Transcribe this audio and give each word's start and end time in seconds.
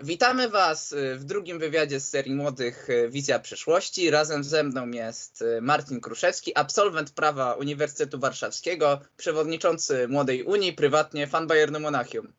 Witamy 0.00 0.48
Was 0.48 0.92
y, 0.92 1.16
w 1.16 1.24
drugim 1.24 1.58
wywiadzie 1.58 2.00
z 2.00 2.08
serii 2.08 2.34
Młodych 2.34 2.90
y, 2.90 3.08
Wizja 3.08 3.38
Przyszłości. 3.38 4.10
Razem 4.10 4.44
ze 4.44 4.64
mną 4.64 4.90
jest 4.90 5.42
y, 5.42 5.60
Marcin 5.62 6.00
Kruszewski, 6.00 6.54
absolwent 6.54 7.10
prawa 7.10 7.54
Uniwersytetu 7.54 8.18
Warszawskiego, 8.18 9.00
przewodniczący 9.16 10.08
Młodej 10.08 10.42
Unii, 10.42 10.72
prywatnie 10.72 11.26
fan 11.26 11.46
Bayernu 11.46 11.80
Monachium. 11.80 12.32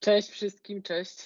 Cześć 0.00 0.30
wszystkim, 0.30 0.82
cześć. 0.82 1.16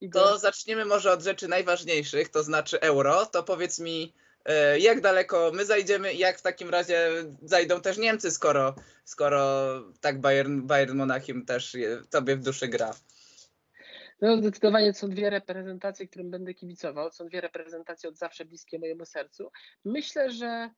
Igor. 0.00 0.22
To 0.22 0.38
zaczniemy 0.38 0.84
może 0.84 1.12
od 1.12 1.22
rzeczy 1.22 1.48
najważniejszych, 1.48 2.28
to 2.28 2.42
znaczy 2.42 2.80
euro. 2.80 3.26
To 3.26 3.42
powiedz 3.42 3.78
mi, 3.78 4.14
jak 4.78 5.00
daleko 5.00 5.50
my 5.54 5.64
zajdziemy 5.64 6.12
i 6.12 6.18
jak 6.18 6.38
w 6.38 6.42
takim 6.42 6.70
razie 6.70 7.10
zajdą 7.42 7.80
też 7.80 7.98
Niemcy, 7.98 8.30
skoro, 8.30 8.74
skoro 9.04 9.66
tak 10.00 10.20
Bayern, 10.20 10.62
Bayern 10.62 10.96
Monachium 10.96 11.44
też 11.44 11.76
tobie 12.10 12.36
w 12.36 12.42
duszy 12.42 12.68
gra. 12.68 12.94
No 14.20 14.36
zdecydowanie 14.36 14.94
są 14.94 15.08
dwie 15.08 15.30
reprezentacje, 15.30 16.08
którym 16.08 16.30
będę 16.30 16.54
kibicował. 16.54 17.10
Są 17.10 17.26
dwie 17.26 17.40
reprezentacje 17.40 18.08
od 18.08 18.16
zawsze 18.16 18.44
bliskie 18.44 18.78
mojemu 18.78 19.04
sercu. 19.04 19.50
Myślę, 19.84 20.30
że 20.30 20.70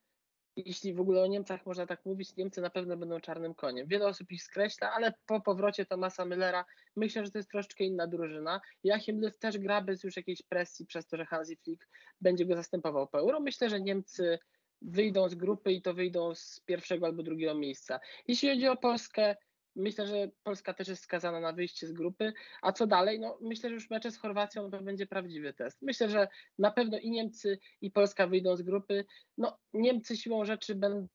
jeśli 0.55 0.93
w 0.93 0.99
ogóle 0.99 1.21
o 1.23 1.27
Niemcach 1.27 1.65
można 1.65 1.87
tak 1.87 2.05
mówić, 2.05 2.35
Niemcy 2.35 2.61
na 2.61 2.69
pewno 2.69 2.97
będą 2.97 3.19
czarnym 3.19 3.55
koniem. 3.55 3.87
Wiele 3.87 4.07
osób 4.07 4.31
ich 4.31 4.43
skreśla, 4.43 4.91
ale 4.91 5.13
po 5.25 5.41
powrocie 5.41 5.85
Tomasa 5.85 6.25
Müllera 6.25 6.63
myślę, 6.95 7.25
że 7.25 7.31
to 7.31 7.37
jest 7.37 7.51
troszeczkę 7.51 7.83
inna 7.83 8.07
drużyna. 8.07 8.61
Joachim 8.83 9.21
Löw 9.21 9.37
też 9.37 9.57
gra 9.57 9.81
bez 9.81 10.03
już 10.03 10.17
jakiejś 10.17 10.41
presji 10.41 10.85
przez 10.85 11.07
to, 11.07 11.17
że 11.17 11.25
Hansi 11.25 11.55
Flick 11.55 11.87
będzie 12.21 12.45
go 12.45 12.55
zastępował 12.55 13.07
po 13.07 13.19
euro. 13.19 13.39
Myślę, 13.39 13.69
że 13.69 13.81
Niemcy 13.81 14.39
wyjdą 14.81 15.29
z 15.29 15.35
grupy 15.35 15.71
i 15.71 15.81
to 15.81 15.93
wyjdą 15.93 16.35
z 16.35 16.59
pierwszego 16.65 17.05
albo 17.05 17.23
drugiego 17.23 17.55
miejsca. 17.55 17.99
Jeśli 18.27 18.49
chodzi 18.49 18.67
o 18.67 18.77
Polskę, 18.77 19.35
Myślę, 19.75 20.07
że 20.07 20.29
Polska 20.43 20.73
też 20.73 20.87
jest 20.87 21.03
skazana 21.03 21.39
na 21.39 21.53
wyjście 21.53 21.87
z 21.87 21.91
grupy. 21.91 22.33
A 22.61 22.71
co 22.71 22.87
dalej? 22.87 23.19
No, 23.19 23.37
myślę, 23.41 23.69
że 23.69 23.75
już 23.75 23.89
mecze 23.89 24.11
z 24.11 24.17
Chorwacją 24.17 24.71
to 24.71 24.81
będzie 24.81 25.07
prawdziwy 25.07 25.53
test. 25.53 25.81
Myślę, 25.81 26.09
że 26.09 26.27
na 26.59 26.71
pewno 26.71 26.97
i 26.97 27.11
Niemcy, 27.11 27.59
i 27.81 27.91
Polska 27.91 28.27
wyjdą 28.27 28.55
z 28.55 28.61
grupy. 28.61 29.05
No, 29.37 29.59
Niemcy 29.73 30.17
siłą 30.17 30.45
rzeczy 30.45 30.75
będą 30.75 31.07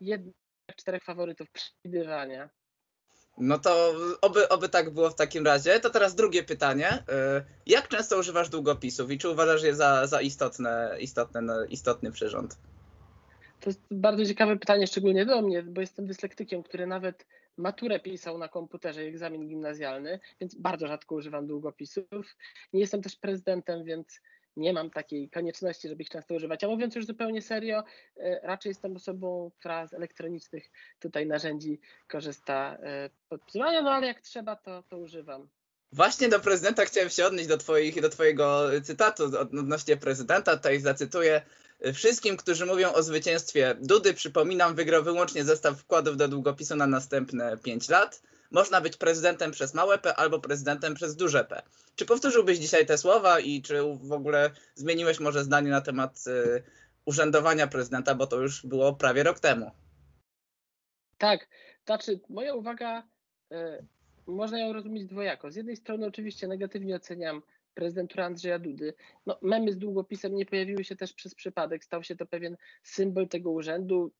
jednym 0.00 0.34
z 0.70 0.76
czterech 0.76 1.04
faworytów 1.04 1.48
przewidywania. 1.50 2.50
No 3.38 3.58
to 3.58 3.94
oby, 4.20 4.48
oby 4.48 4.68
tak 4.68 4.90
było 4.90 5.10
w 5.10 5.14
takim 5.14 5.46
razie. 5.46 5.80
To 5.80 5.90
teraz 5.90 6.14
drugie 6.14 6.42
pytanie. 6.42 7.04
Y, 7.38 7.44
jak 7.66 7.88
często 7.88 8.18
używasz 8.18 8.48
długopisów 8.48 9.10
i 9.10 9.18
czy 9.18 9.28
uważasz 9.28 9.62
je 9.62 9.74
za, 9.74 10.06
za 10.06 10.20
istotne, 10.20 10.96
istotne, 11.00 11.66
istotny 11.68 12.12
przyrząd? 12.12 12.58
To 13.64 13.70
jest 13.70 13.82
bardzo 13.90 14.26
ciekawe 14.26 14.56
pytanie, 14.56 14.86
szczególnie 14.86 15.26
do 15.26 15.42
mnie, 15.42 15.62
bo 15.62 15.80
jestem 15.80 16.06
dyslektykiem, 16.06 16.62
który 16.62 16.86
nawet 16.86 17.26
maturę 17.56 18.00
pisał 18.00 18.38
na 18.38 18.48
komputerze, 18.48 19.00
egzamin 19.00 19.48
gimnazjalny, 19.48 20.20
więc 20.40 20.54
bardzo 20.54 20.86
rzadko 20.86 21.14
używam 21.14 21.46
długopisów. 21.46 22.36
Nie 22.72 22.80
jestem 22.80 23.02
też 23.02 23.16
prezydentem, 23.16 23.84
więc 23.84 24.20
nie 24.56 24.72
mam 24.72 24.90
takiej 24.90 25.30
konieczności, 25.30 25.88
żeby 25.88 26.02
ich 26.02 26.10
często 26.10 26.34
używać. 26.34 26.64
A 26.64 26.68
mówiąc 26.68 26.94
już 26.94 27.06
zupełnie 27.06 27.42
serio, 27.42 27.84
e, 28.16 28.40
raczej 28.42 28.70
jestem 28.70 28.96
osobą, 28.96 29.50
która 29.58 29.86
z 29.86 29.94
elektronicznych 29.94 30.70
tutaj 31.00 31.26
narzędzi 31.26 31.80
korzysta 32.08 32.76
e, 32.82 33.10
podpisywania, 33.28 33.82
no 33.82 33.90
ale 33.90 34.06
jak 34.06 34.20
trzeba, 34.20 34.56
to, 34.56 34.82
to 34.82 34.98
używam. 34.98 35.48
Właśnie 35.92 36.28
do 36.28 36.40
prezydenta 36.40 36.84
chciałem 36.84 37.10
się 37.10 37.26
odnieść 37.26 37.48
do, 37.48 37.58
twoich, 37.58 38.00
do 38.00 38.08
twojego 38.08 38.68
cytatu 38.82 39.24
odnośnie 39.40 39.96
prezydenta. 39.96 40.56
Tutaj 40.56 40.80
zacytuję. 40.80 41.42
Wszystkim, 41.94 42.36
którzy 42.36 42.66
mówią 42.66 42.92
o 42.92 43.02
zwycięstwie 43.02 43.74
Dudy, 43.80 44.14
przypominam, 44.14 44.74
wygrał 44.74 45.02
wyłącznie 45.02 45.44
zestaw 45.44 45.78
wkładów 45.78 46.16
do 46.16 46.28
długopisu 46.28 46.76
na 46.76 46.86
następne 46.86 47.58
5 47.58 47.88
lat. 47.88 48.22
Można 48.50 48.80
być 48.80 48.96
prezydentem 48.96 49.50
przez 49.50 49.74
małe 49.74 49.98
P 49.98 50.14
albo 50.16 50.40
prezydentem 50.40 50.94
przez 50.94 51.16
duże 51.16 51.44
P. 51.44 51.62
Czy 51.96 52.06
powtórzyłbyś 52.06 52.58
dzisiaj 52.58 52.86
te 52.86 52.98
słowa 52.98 53.40
i 53.40 53.62
czy 53.62 53.82
w 54.02 54.12
ogóle 54.12 54.50
zmieniłeś 54.74 55.20
może 55.20 55.44
zdanie 55.44 55.70
na 55.70 55.80
temat 55.80 56.24
y, 56.26 56.62
urzędowania 57.04 57.66
prezydenta, 57.66 58.14
bo 58.14 58.26
to 58.26 58.40
już 58.40 58.66
było 58.66 58.92
prawie 58.92 59.22
rok 59.22 59.40
temu? 59.40 59.70
Tak, 61.18 61.48
znaczy 61.86 62.20
moja 62.28 62.54
uwaga, 62.54 63.02
y, 63.52 63.56
można 64.26 64.58
ją 64.58 64.72
rozumieć 64.72 65.06
dwojako. 65.06 65.50
Z 65.50 65.56
jednej 65.56 65.76
strony 65.76 66.06
oczywiście 66.06 66.48
negatywnie 66.48 66.96
oceniam 66.96 67.42
prezydentura 67.74 68.26
Andrzeja 68.26 68.58
Dudy. 68.58 68.94
No, 69.26 69.38
memy 69.42 69.72
z 69.72 69.78
długopisem 69.78 70.34
nie 70.34 70.46
pojawiły 70.46 70.84
się 70.84 70.96
też 70.96 71.12
przez 71.12 71.34
przypadek. 71.34 71.84
Stał 71.84 72.02
się 72.02 72.16
to 72.16 72.26
pewien 72.26 72.56
symbol 72.82 73.28
tego 73.28 73.50
urzędu, 73.50 74.12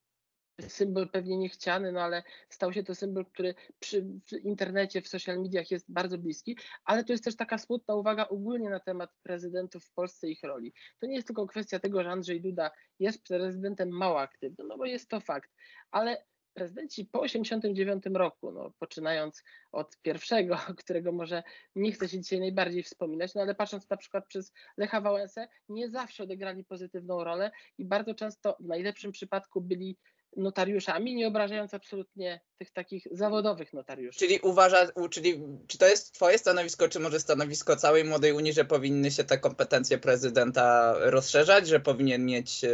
symbol 0.60 1.08
pewnie 1.08 1.38
niechciany, 1.38 1.92
no 1.92 2.00
ale 2.00 2.22
stał 2.48 2.72
się 2.72 2.82
to 2.82 2.94
symbol, 2.94 3.26
który 3.26 3.54
przy, 3.80 4.02
w 4.02 4.32
internecie, 4.32 5.02
w 5.02 5.08
social 5.08 5.42
mediach 5.42 5.70
jest 5.70 5.92
bardzo 5.92 6.18
bliski, 6.18 6.58
ale 6.84 7.04
to 7.04 7.12
jest 7.12 7.24
też 7.24 7.36
taka 7.36 7.58
smutna 7.58 7.94
uwaga 7.94 8.28
ogólnie 8.28 8.70
na 8.70 8.80
temat 8.80 9.10
prezydentów 9.22 9.84
w 9.84 9.92
Polsce 9.92 10.28
i 10.28 10.32
ich 10.32 10.42
roli. 10.42 10.72
To 10.98 11.06
nie 11.06 11.14
jest 11.14 11.26
tylko 11.26 11.46
kwestia 11.46 11.78
tego, 11.78 12.02
że 12.02 12.10
Andrzej 12.10 12.40
Duda 12.40 12.70
jest 12.98 13.22
prezydentem 13.22 13.88
mało 13.88 14.20
aktywnym, 14.20 14.68
no 14.68 14.78
bo 14.78 14.84
jest 14.84 15.08
to 15.08 15.20
fakt, 15.20 15.50
ale 15.90 16.24
prezydenci 16.54 17.04
po 17.04 17.20
89 17.20 18.04
roku, 18.14 18.52
no, 18.52 18.72
poczynając 18.78 19.42
od 19.72 19.96
pierwszego, 20.02 20.56
którego 20.84 21.12
może 21.12 21.42
nie 21.74 21.92
chcę 21.92 22.08
się 22.08 22.20
dzisiaj 22.20 22.40
najbardziej 22.40 22.82
wspominać, 22.82 23.34
no 23.34 23.42
ale 23.42 23.54
patrząc 23.54 23.90
na 23.90 23.96
przykład 23.96 24.26
przez 24.26 24.52
Lecha 24.76 25.00
Wałęsę, 25.00 25.48
nie 25.68 25.90
zawsze 25.90 26.22
odegrali 26.22 26.64
pozytywną 26.64 27.24
rolę 27.24 27.50
i 27.78 27.84
bardzo 27.84 28.14
często 28.14 28.56
w 28.60 28.66
najlepszym 28.66 29.12
przypadku 29.12 29.60
byli 29.60 29.96
notariuszami, 30.36 31.14
nie 31.14 31.28
obrażając 31.28 31.74
absolutnie 31.74 32.40
tych 32.58 32.70
takich 32.70 33.06
zawodowych 33.10 33.72
notariuszy. 33.72 34.18
Czyli 34.18 34.38
uważa, 34.42 34.76
czyli 35.10 35.42
czy 35.66 35.78
to 35.78 35.86
jest 35.86 36.14
twoje 36.14 36.38
stanowisko, 36.38 36.88
czy 36.88 37.00
może 37.00 37.20
stanowisko 37.20 37.76
całej 37.76 38.04
Młodej 38.04 38.32
Unii, 38.32 38.52
że 38.52 38.64
powinny 38.64 39.10
się 39.10 39.24
te 39.24 39.38
kompetencje 39.38 39.98
prezydenta 39.98 40.94
rozszerzać, 40.98 41.68
że 41.68 41.80
powinien 41.80 42.24
mieć 42.26 42.64
e, 42.64 42.70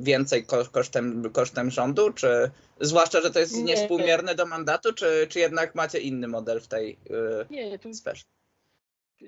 więcej 0.00 0.44
kosztem, 0.72 1.30
kosztem 1.32 1.70
rządu, 1.70 2.12
czy 2.12 2.50
zwłaszcza, 2.80 3.20
że 3.20 3.30
to 3.30 3.38
jest 3.38 3.56
niewspółmierne 3.56 4.34
do 4.34 4.46
mandatu, 4.46 4.92
czy, 4.92 5.26
czy 5.28 5.38
jednak 5.38 5.74
macie 5.74 5.98
inny 5.98 6.28
model 6.28 6.60
w 6.60 6.68
tej 6.68 6.98
e, 7.10 7.46
nie, 7.50 7.78
to, 7.78 7.94
sferze? 7.94 8.24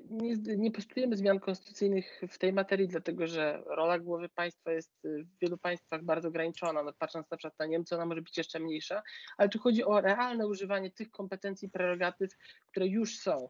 nie, 0.09 0.35
nie 0.57 0.71
postulujemy 0.71 1.17
zmian 1.17 1.39
konstytucyjnych 1.39 2.21
w 2.29 2.37
tej 2.37 2.53
materii, 2.53 2.87
dlatego 2.87 3.27
że 3.27 3.63
rola 3.65 3.99
głowy 3.99 4.29
państwa 4.29 4.71
jest 4.71 5.05
y, 5.05 5.23
w 5.23 5.39
wielu 5.41 5.57
państwach 5.57 6.03
bardzo 6.03 6.27
ograniczona. 6.27 6.83
No, 6.83 6.93
patrząc 6.93 7.31
na 7.31 7.37
przykład 7.37 7.59
na 7.59 7.65
Niemcy, 7.65 7.95
ona 7.95 8.05
może 8.05 8.21
być 8.21 8.37
jeszcze 8.37 8.59
mniejsza, 8.59 9.03
ale 9.37 9.49
tu 9.49 9.59
chodzi 9.59 9.83
o 9.83 10.01
realne 10.01 10.47
używanie 10.47 10.91
tych 10.91 11.11
kompetencji, 11.11 11.69
prerogatyw, 11.69 12.31
które 12.71 12.87
już 12.87 13.19
są. 13.19 13.49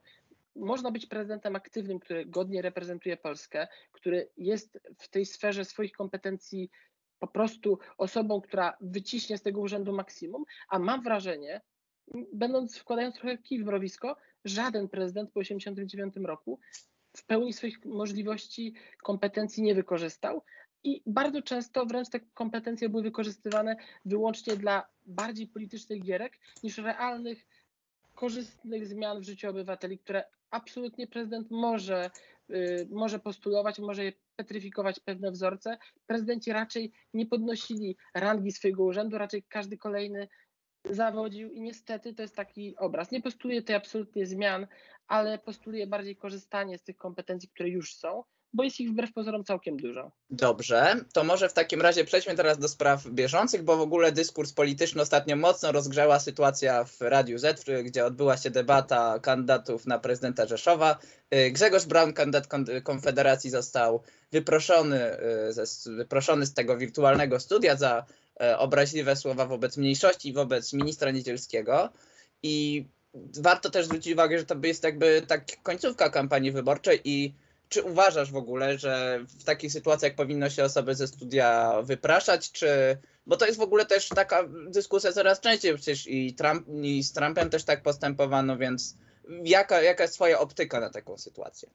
Można 0.56 0.92
być 0.92 1.06
prezydentem 1.06 1.56
aktywnym, 1.56 2.00
który 2.00 2.26
godnie 2.26 2.62
reprezentuje 2.62 3.18
Polskę, 3.18 3.68
który 3.92 4.30
jest 4.38 4.80
w 4.98 5.10
tej 5.10 5.26
sferze 5.26 5.66
swoich 5.66 5.92
kompetencji 5.92 6.70
po 7.20 7.28
prostu 7.28 7.80
osobą, 7.98 8.42
która 8.42 8.78
wyciśnie 8.82 9.38
z 9.38 9.42
tego 9.42 9.62
urzędu 9.62 9.94
maksimum, 9.94 10.44
a 10.70 10.80
mam 10.80 11.04
wrażenie, 11.04 11.62
będąc 12.34 12.78
wkładając 12.78 13.16
trochę 13.16 13.38
kij 13.38 13.60
w 13.60 13.66
mrowisko, 13.66 14.18
żaden 14.46 14.90
prezydent 14.90 15.32
po 15.32 15.40
1989 15.40 16.28
roku 16.28 16.60
w 17.18 17.26
pełni 17.26 17.54
swoich 17.54 17.86
możliwości, 17.86 18.74
kompetencji 19.04 19.64
nie 19.64 19.76
wykorzystał. 19.76 20.44
I 20.84 21.02
bardzo 21.06 21.42
często 21.42 21.86
wręcz 21.86 22.10
te 22.10 22.20
kompetencje 22.20 22.90
były 22.90 23.04
wykorzystywane 23.04 23.76
wyłącznie 24.06 24.56
dla 24.56 24.88
bardziej 25.06 25.48
politycznych 25.48 26.02
gierek 26.02 26.40
niż 26.64 26.78
realnych, 26.78 27.46
korzystnych 28.16 28.88
zmian 28.88 29.20
w 29.20 29.24
życiu 29.24 29.50
obywateli, 29.50 30.00
które 30.00 30.24
absolutnie 30.54 31.08
prezydent 31.08 31.52
może, 31.52 32.10
yy, 32.50 32.88
może 32.92 33.20
postulować, 33.20 33.80
może 33.80 34.04
petryfikować 34.36 35.00
pewne 35.00 35.32
wzorce. 35.32 35.78
Prezydenci 36.06 36.54
raczej 36.54 36.92
nie 37.14 37.26
podnosili 37.26 37.98
rangi 38.16 38.52
swojego 38.52 38.84
urzędu, 38.84 39.18
raczej 39.18 39.44
każdy 39.44 39.78
kolejny 39.78 40.28
zawodził 40.90 41.52
i 41.52 41.62
niestety 41.62 42.14
to 42.14 42.22
jest 42.22 42.36
taki 42.36 42.78
obraz. 42.78 43.12
Nie 43.12 43.22
postuluję 43.22 43.62
tutaj 43.62 43.76
absolutnie 43.76 44.26
zmian, 44.26 44.68
ale 45.08 45.40
postuluję 45.40 45.88
bardziej 45.88 46.16
korzystanie 46.16 46.78
z 46.78 46.84
tych 46.84 46.98
kompetencji, 46.98 47.50
które 47.50 47.70
już 47.70 47.96
są, 47.96 48.24
bo 48.54 48.64
jest 48.64 48.80
ich 48.80 48.92
wbrew 48.92 49.14
pozorom 49.14 49.44
całkiem 49.44 49.78
dużo. 49.78 50.12
Dobrze, 50.30 50.96
to 51.14 51.24
może 51.24 51.50
w 51.50 51.54
takim 51.54 51.82
razie 51.82 52.06
przejdźmy 52.06 52.36
teraz 52.36 52.58
do 52.58 52.68
spraw 52.68 53.08
bieżących, 53.08 53.64
bo 53.64 53.78
w 53.78 53.82
ogóle 53.82 54.12
dyskurs 54.12 54.54
polityczny 54.54 55.02
ostatnio 55.02 55.36
mocno 55.36 55.72
rozgrzała 55.72 56.20
sytuacja 56.20 56.84
w 56.84 57.02
Radiu 57.02 57.38
Z, 57.38 57.66
gdzie 57.84 58.06
odbyła 58.06 58.38
się 58.38 58.52
debata 58.52 59.20
kandydatów 59.20 59.86
na 59.86 60.00
prezydenta 60.00 60.46
Rzeszowa. 60.46 61.00
Y, 61.36 61.52
Grzegorz 61.52 61.86
Braun, 61.86 62.14
kandydat 62.14 62.48
Konfederacji, 62.84 63.50
został 63.50 64.02
wyproszony, 64.32 65.18
y, 65.88 65.96
wyproszony 65.96 66.46
z 66.46 66.54
tego 66.54 66.78
wirtualnego 66.78 67.40
studia 67.40 67.76
za 67.76 68.06
E, 68.42 68.58
obraźliwe 68.58 69.16
słowa 69.16 69.46
wobec 69.46 69.78
mniejszości 69.78 70.30
i 70.30 70.34
wobec 70.34 70.74
ministra 70.74 71.12
Niedzielskiego. 71.12 71.90
I 72.44 72.86
warto 73.38 73.70
też 73.70 73.86
zwrócić 73.86 74.14
uwagę, 74.14 74.40
że 74.40 74.46
to 74.46 74.56
jest 74.64 74.84
jakby 74.84 75.22
tak 75.28 75.46
końcówka 75.64 76.10
kampanii 76.10 76.52
wyborczej 76.52 77.02
i 77.04 77.34
czy 77.70 77.84
uważasz 77.84 78.32
w 78.32 78.36
ogóle, 78.36 78.78
że 78.78 79.20
w 79.40 79.44
takich 79.44 79.72
sytuacjach 79.72 80.16
powinno 80.16 80.50
się 80.50 80.64
osoby 80.64 80.96
ze 80.96 81.08
studia 81.08 81.82
wypraszać, 81.82 82.52
czy 82.52 82.68
bo 83.26 83.38
to 83.38 83.46
jest 83.46 83.58
w 83.58 83.62
ogóle 83.62 83.86
też 83.86 84.10
taka 84.10 84.44
dyskusja 84.68 85.12
coraz 85.14 85.40
częściej 85.40 85.76
przecież 85.76 86.08
i, 86.08 86.34
Trump, 86.34 86.68
i 86.84 87.04
z 87.04 87.14
Trumpem 87.14 87.50
też 87.50 87.64
tak 87.64 87.84
postępowano, 87.84 88.58
więc 88.58 88.98
jaka, 89.44 89.82
jaka 89.82 90.04
jest 90.04 90.16
Twoja 90.16 90.40
optyka 90.40 90.80
na 90.80 90.90
taką 90.90 91.18
sytuację? 91.18 91.70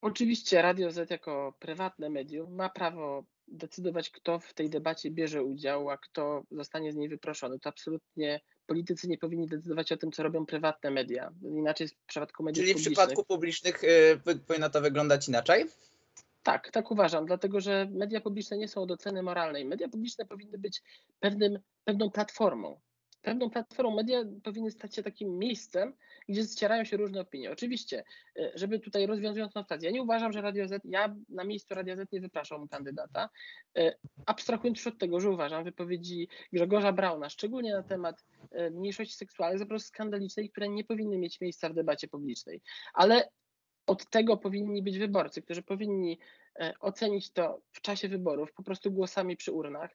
Oczywiście 0.00 0.62
Radio 0.62 0.90
Z 0.90 1.10
jako 1.10 1.54
prywatne 1.58 2.10
medium 2.10 2.54
ma 2.54 2.68
prawo 2.68 3.24
decydować, 3.48 4.10
kto 4.10 4.38
w 4.38 4.54
tej 4.54 4.70
debacie 4.70 5.10
bierze 5.10 5.42
udział, 5.44 5.90
a 5.90 5.98
kto 5.98 6.42
zostanie 6.50 6.92
z 6.92 6.96
niej 6.96 7.08
wyproszony. 7.08 7.58
To 7.58 7.68
absolutnie 7.68 8.40
politycy 8.66 9.08
nie 9.08 9.18
powinni 9.18 9.46
decydować 9.46 9.92
o 9.92 9.96
tym, 9.96 10.12
co 10.12 10.22
robią 10.22 10.46
prywatne 10.46 10.90
media. 10.90 11.32
Inaczej 11.42 11.88
w 11.88 11.94
przypadku 12.06 12.42
mediów 12.42 12.64
Czyli 12.64 12.72
w 12.72 12.76
publicznych. 12.76 12.98
przypadku 12.98 13.24
publicznych 13.24 13.84
y, 13.84 14.20
powinno 14.46 14.70
to 14.70 14.80
wyglądać 14.80 15.28
inaczej? 15.28 15.64
Tak, 16.42 16.70
tak 16.70 16.90
uważam, 16.90 17.26
dlatego 17.26 17.60
że 17.60 17.88
media 17.90 18.20
publiczne 18.20 18.56
nie 18.56 18.68
są 18.68 18.82
od 18.82 18.90
oceny 18.90 19.22
moralnej. 19.22 19.64
Media 19.64 19.88
publiczne 19.88 20.26
powinny 20.26 20.58
być 20.58 20.82
pewnym, 21.20 21.58
pewną 21.84 22.10
platformą. 22.10 22.80
Pewną 23.22 23.50
platformą 23.50 23.96
media 23.96 24.24
powinny 24.42 24.70
stać 24.70 24.94
się 24.94 25.02
takim 25.02 25.38
miejscem, 25.38 25.94
gdzie 26.28 26.44
ścierają 26.44 26.84
się 26.84 26.96
różne 26.96 27.20
opinie. 27.20 27.50
Oczywiście, 27.50 28.04
e, 28.36 28.52
żeby 28.54 28.80
tutaj 28.80 29.06
rozwiązując 29.06 29.52
stację, 29.52 29.88
ja 29.88 29.90
nie 29.90 30.02
uważam, 30.02 30.32
że 30.32 30.40
Radio 30.40 30.68
Z, 30.68 30.82
ja 30.84 31.16
na 31.28 31.44
miejscu 31.44 31.74
Radio 31.74 31.96
Z 31.96 32.12
nie 32.12 32.20
wypraszam 32.20 32.68
kandydata, 32.68 33.30
e, 33.78 33.94
abstrahując 34.26 34.78
już 34.78 34.86
od 34.86 34.98
tego, 34.98 35.20
że 35.20 35.30
uważam 35.30 35.64
wypowiedzi 35.64 36.28
Grzegorza 36.52 36.92
Brauna, 36.92 37.28
szczególnie 37.28 37.72
na 37.72 37.82
temat 37.82 38.24
e, 38.50 38.70
mniejszości 38.70 39.14
seksualnych, 39.14 39.58
za 39.58 39.66
prostu 39.66 39.88
skandaliczne 39.88 40.42
i 40.42 40.50
które 40.50 40.68
nie 40.68 40.84
powinny 40.84 41.18
mieć 41.18 41.40
miejsca 41.40 41.68
w 41.68 41.74
debacie 41.74 42.08
publicznej. 42.08 42.60
Ale 42.94 43.28
od 43.86 44.10
tego 44.10 44.36
powinni 44.36 44.82
być 44.82 44.98
wyborcy, 44.98 45.42
którzy 45.42 45.62
powinni 45.62 46.18
ocenić 46.80 47.32
to 47.32 47.60
w 47.72 47.80
czasie 47.80 48.08
wyborów, 48.08 48.52
po 48.52 48.62
prostu 48.62 48.92
głosami 48.92 49.36
przy 49.36 49.52
urnach, 49.52 49.90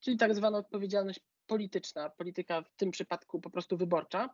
czyli 0.00 0.16
tak 0.16 0.34
zwana 0.34 0.58
odpowiedzialność 0.58 1.20
polityczna, 1.48 2.10
polityka 2.10 2.62
w 2.62 2.76
tym 2.76 2.90
przypadku 2.90 3.40
po 3.40 3.50
prostu 3.50 3.76
wyborcza 3.76 4.30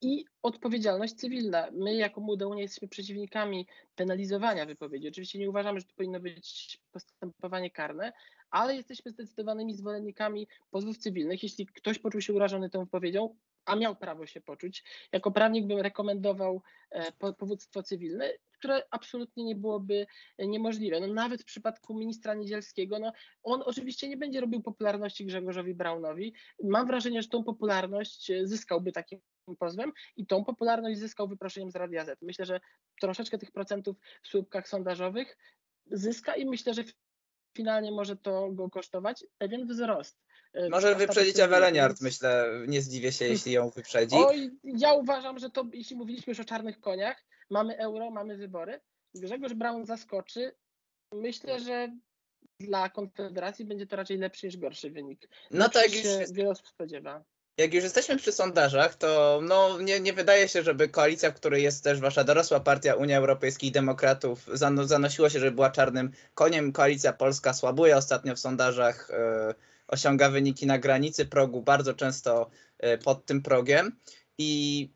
i 0.00 0.24
odpowiedzialność 0.42 1.14
cywilna. 1.14 1.68
My 1.72 1.94
jako 1.94 2.20
Młoda 2.20 2.46
Unia 2.46 2.62
jesteśmy 2.62 2.88
przeciwnikami 2.88 3.66
penalizowania 3.94 4.66
wypowiedzi. 4.66 5.08
Oczywiście 5.08 5.38
nie 5.38 5.50
uważamy, 5.50 5.80
że 5.80 5.86
to 5.86 5.94
powinno 5.96 6.20
być 6.20 6.80
postępowanie 6.92 7.70
karne, 7.70 8.12
ale 8.50 8.76
jesteśmy 8.76 9.10
zdecydowanymi 9.10 9.74
zwolennikami 9.74 10.48
pozwów 10.70 10.98
cywilnych. 10.98 11.42
Jeśli 11.42 11.66
ktoś 11.66 11.98
poczuł 11.98 12.20
się 12.20 12.32
urażony 12.32 12.70
tą 12.70 12.80
wypowiedzią, 12.80 13.36
a 13.64 13.76
miał 13.76 13.96
prawo 13.96 14.26
się 14.26 14.40
poczuć, 14.40 14.84
jako 15.12 15.30
prawnik 15.30 15.66
bym 15.66 15.80
rekomendował 15.80 16.62
e, 16.90 17.12
powództwo 17.32 17.82
cywilne 17.82 18.32
które 18.62 18.82
absolutnie 18.90 19.44
nie 19.44 19.56
byłoby 19.56 20.06
e, 20.38 20.46
niemożliwe. 20.46 21.00
No, 21.00 21.06
nawet 21.06 21.42
w 21.42 21.44
przypadku 21.44 21.94
ministra 21.94 22.34
Niedzielskiego, 22.34 22.98
no, 22.98 23.12
on 23.42 23.62
oczywiście 23.66 24.08
nie 24.08 24.16
będzie 24.16 24.40
robił 24.40 24.62
popularności 24.62 25.26
Grzegorzowi 25.26 25.74
Braunowi. 25.74 26.34
Mam 26.64 26.86
wrażenie, 26.86 27.22
że 27.22 27.28
tą 27.28 27.44
popularność 27.44 28.30
e, 28.30 28.46
zyskałby 28.46 28.92
takim 28.92 29.20
pozwem 29.58 29.92
i 30.16 30.26
tą 30.26 30.44
popularność 30.44 30.98
zyskał 30.98 31.28
wyproszeniem 31.28 31.70
z 31.70 31.76
Radia 31.76 32.04
Z. 32.04 32.22
Myślę, 32.22 32.44
że 32.44 32.60
troszeczkę 33.00 33.38
tych 33.38 33.50
procentów 33.50 33.96
w 34.22 34.28
słupkach 34.28 34.68
sondażowych 34.68 35.38
zyska 35.86 36.34
i 36.34 36.46
myślę, 36.46 36.74
że 36.74 36.84
finalnie 37.56 37.92
może 37.92 38.16
to 38.16 38.52
go 38.52 38.70
kosztować 38.70 39.24
pewien 39.38 39.66
wzrost. 39.66 40.22
E, 40.52 40.68
może 40.68 40.94
wyprzedzić 40.94 41.40
Eweleniard, 41.40 42.00
myślę, 42.00 42.48
nie 42.68 42.82
zdziwię 42.82 43.12
się, 43.12 43.24
jeśli 43.24 43.52
ją 43.52 43.70
wyprzedzi. 43.70 44.16
Oj, 44.18 44.50
ja 44.64 44.92
uważam, 44.92 45.38
że 45.38 45.50
to, 45.50 45.64
jeśli 45.72 45.96
mówiliśmy 45.96 46.30
już 46.30 46.40
o 46.40 46.44
czarnych 46.44 46.80
koniach, 46.80 47.24
mamy 47.50 47.78
euro, 47.78 48.10
mamy 48.10 48.36
wybory. 48.36 48.80
Grzegorz 49.14 49.54
Braun 49.54 49.86
zaskoczy. 49.86 50.54
Myślę, 51.12 51.60
że 51.60 51.88
dla 52.60 52.88
Konfederacji 52.88 53.64
będzie 53.64 53.86
to 53.86 53.96
raczej 53.96 54.18
lepszy 54.18 54.46
niż 54.46 54.56
gorszy 54.56 54.90
wynik. 54.90 55.28
No 55.50 55.68
tak, 55.68 55.88
się 55.88 56.08
już, 56.08 56.32
wiele 56.32 56.50
osób 56.50 56.68
spodziewa. 56.68 57.24
Jak 57.56 57.74
już 57.74 57.84
jesteśmy 57.84 58.16
przy 58.16 58.32
sondażach, 58.32 58.94
to 58.94 59.40
no, 59.42 59.80
nie, 59.80 60.00
nie 60.00 60.12
wydaje 60.12 60.48
się, 60.48 60.62
żeby 60.62 60.88
koalicja, 60.88 61.30
w 61.30 61.34
której 61.34 61.62
jest 61.62 61.84
też 61.84 62.00
wasza 62.00 62.24
dorosła 62.24 62.60
partia 62.60 62.94
Unia 62.94 63.18
Europejskich 63.18 63.72
Demokratów, 63.72 64.46
zano, 64.52 64.86
zanosiło 64.86 65.28
się, 65.28 65.40
żeby 65.40 65.52
była 65.52 65.70
czarnym 65.70 66.12
koniem. 66.34 66.72
Koalicja 66.72 67.12
Polska 67.12 67.54
słabuje 67.54 67.96
ostatnio 67.96 68.34
w 68.34 68.38
sondażach, 68.38 69.10
yy, 69.48 69.54
osiąga 69.88 70.30
wyniki 70.30 70.66
na 70.66 70.78
granicy 70.78 71.26
progu, 71.26 71.62
bardzo 71.62 71.94
często 71.94 72.50
yy, 72.82 72.98
pod 72.98 73.26
tym 73.26 73.42
progiem. 73.42 73.96
I 74.38 74.90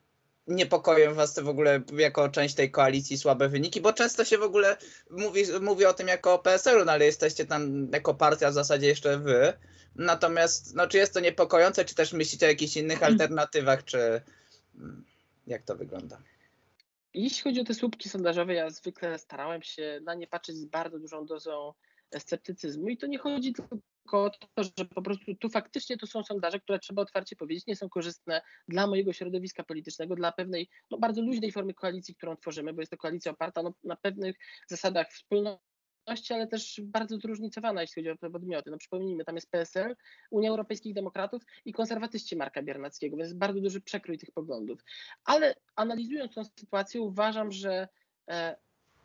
niepokoją 0.47 1.15
was 1.15 1.35
to 1.35 1.43
w 1.43 1.49
ogóle 1.49 1.83
jako 1.99 2.29
część 2.29 2.55
tej 2.55 2.71
koalicji 2.71 3.19
słabe 3.19 3.49
wyniki, 3.49 3.81
bo 3.81 3.93
często 3.93 4.25
się 4.25 4.39
w 4.39 4.43
ogóle 4.43 4.77
mówi, 5.11 5.43
mówi 5.61 5.85
o 5.85 5.95
tym 5.95 6.09
jako 6.09 6.35
o 6.35 6.39
PSL-u, 6.39 6.85
no 6.85 6.93
ale 6.93 7.05
jesteście 7.05 7.47
tam 7.47 7.89
jako 7.93 8.15
partia 8.15 8.51
w 8.51 8.55
zasadzie 8.55 8.87
jeszcze 8.87 9.19
wy. 9.19 9.53
Natomiast 9.95 10.75
no, 10.75 10.87
czy 10.87 10.99
jest 10.99 11.15
to 11.15 11.21
niepokojące, 11.21 11.85
czy 11.85 11.95
też 11.95 12.13
myślicie 12.13 12.47
o 12.47 12.49
jakichś 12.49 12.77
innych 12.77 13.03
alternatywach, 13.03 13.85
czy 13.85 14.21
mm, 14.75 15.05
jak 15.47 15.63
to 15.63 15.77
wygląda? 15.77 16.23
Jeśli 17.15 17.43
chodzi 17.43 17.61
o 17.61 17.65
te 17.65 17.75
słupki 17.75 18.09
sondażowe, 18.09 18.55
ja 18.55 18.71
zwykle 18.71 19.19
starałem 19.19 19.63
się 19.63 20.01
na 20.03 20.15
nie 20.15 20.27
patrzeć 20.27 20.57
z 20.57 20.65
bardzo 20.65 20.99
dużą 20.99 21.27
dozą 21.27 21.73
sceptycyzmu 22.19 22.89
i 22.89 22.97
to 22.97 23.07
nie 23.07 23.19
chodzi 23.19 23.53
tylko 23.53 23.77
tylko 24.07 24.31
to, 24.55 24.63
że 24.65 24.85
po 24.95 25.03
prostu 25.03 25.35
tu 25.35 25.49
faktycznie 25.49 25.97
to 25.97 26.07
są 26.07 26.25
sondaże, 26.25 26.61
które 26.61 26.79
trzeba 26.79 27.03
otwarcie 27.03 27.37
powiedzieć, 27.37 27.67
nie 27.67 27.77
są 27.77 27.89
korzystne 27.89 28.43
dla 28.69 28.87
mojego 28.87 29.13
środowiska 29.13 29.65
politycznego, 29.65 30.17
dla 30.17 30.33
pewnej 30.33 30.69
no, 30.91 30.99
bardzo 30.99 31.23
luźnej 31.23 31.53
formy 31.53 31.75
koalicji, 31.75 32.15
którą 32.15 32.37
tworzymy, 32.37 32.73
bo 32.73 32.83
jest 32.83 32.91
to 32.91 32.97
koalicja 32.97 33.33
oparta 33.33 33.63
no, 33.63 33.75
na 33.85 33.97
pewnych 33.97 34.37
zasadach 34.69 35.13
wspólności, 35.13 36.35
ale 36.35 36.47
też 36.47 36.81
bardzo 36.85 37.19
zróżnicowana, 37.19 37.81
jeśli 37.81 38.03
chodzi 38.03 38.11
o 38.11 38.17
te 38.17 38.31
podmioty. 38.31 38.71
No 38.71 38.79
przypomnijmy, 38.79 39.25
tam 39.25 39.35
jest 39.35 39.51
PSL, 39.51 39.97
Unia 40.31 40.51
Europejskich 40.51 40.95
Demokratów 40.95 41.43
i 41.65 41.73
konserwatyści 41.73 42.37
Marka 42.37 42.63
Biernackiego, 42.63 43.17
więc 43.17 43.33
bardzo 43.33 43.61
duży 43.61 43.81
przekrój 43.81 44.19
tych 44.19 44.31
poglądów. 44.31 44.81
Ale 45.25 45.55
analizując 45.77 46.35
tę 46.35 46.45
sytuację, 46.45 47.01
uważam, 47.01 47.53
że 47.53 47.89
e, 48.31 48.57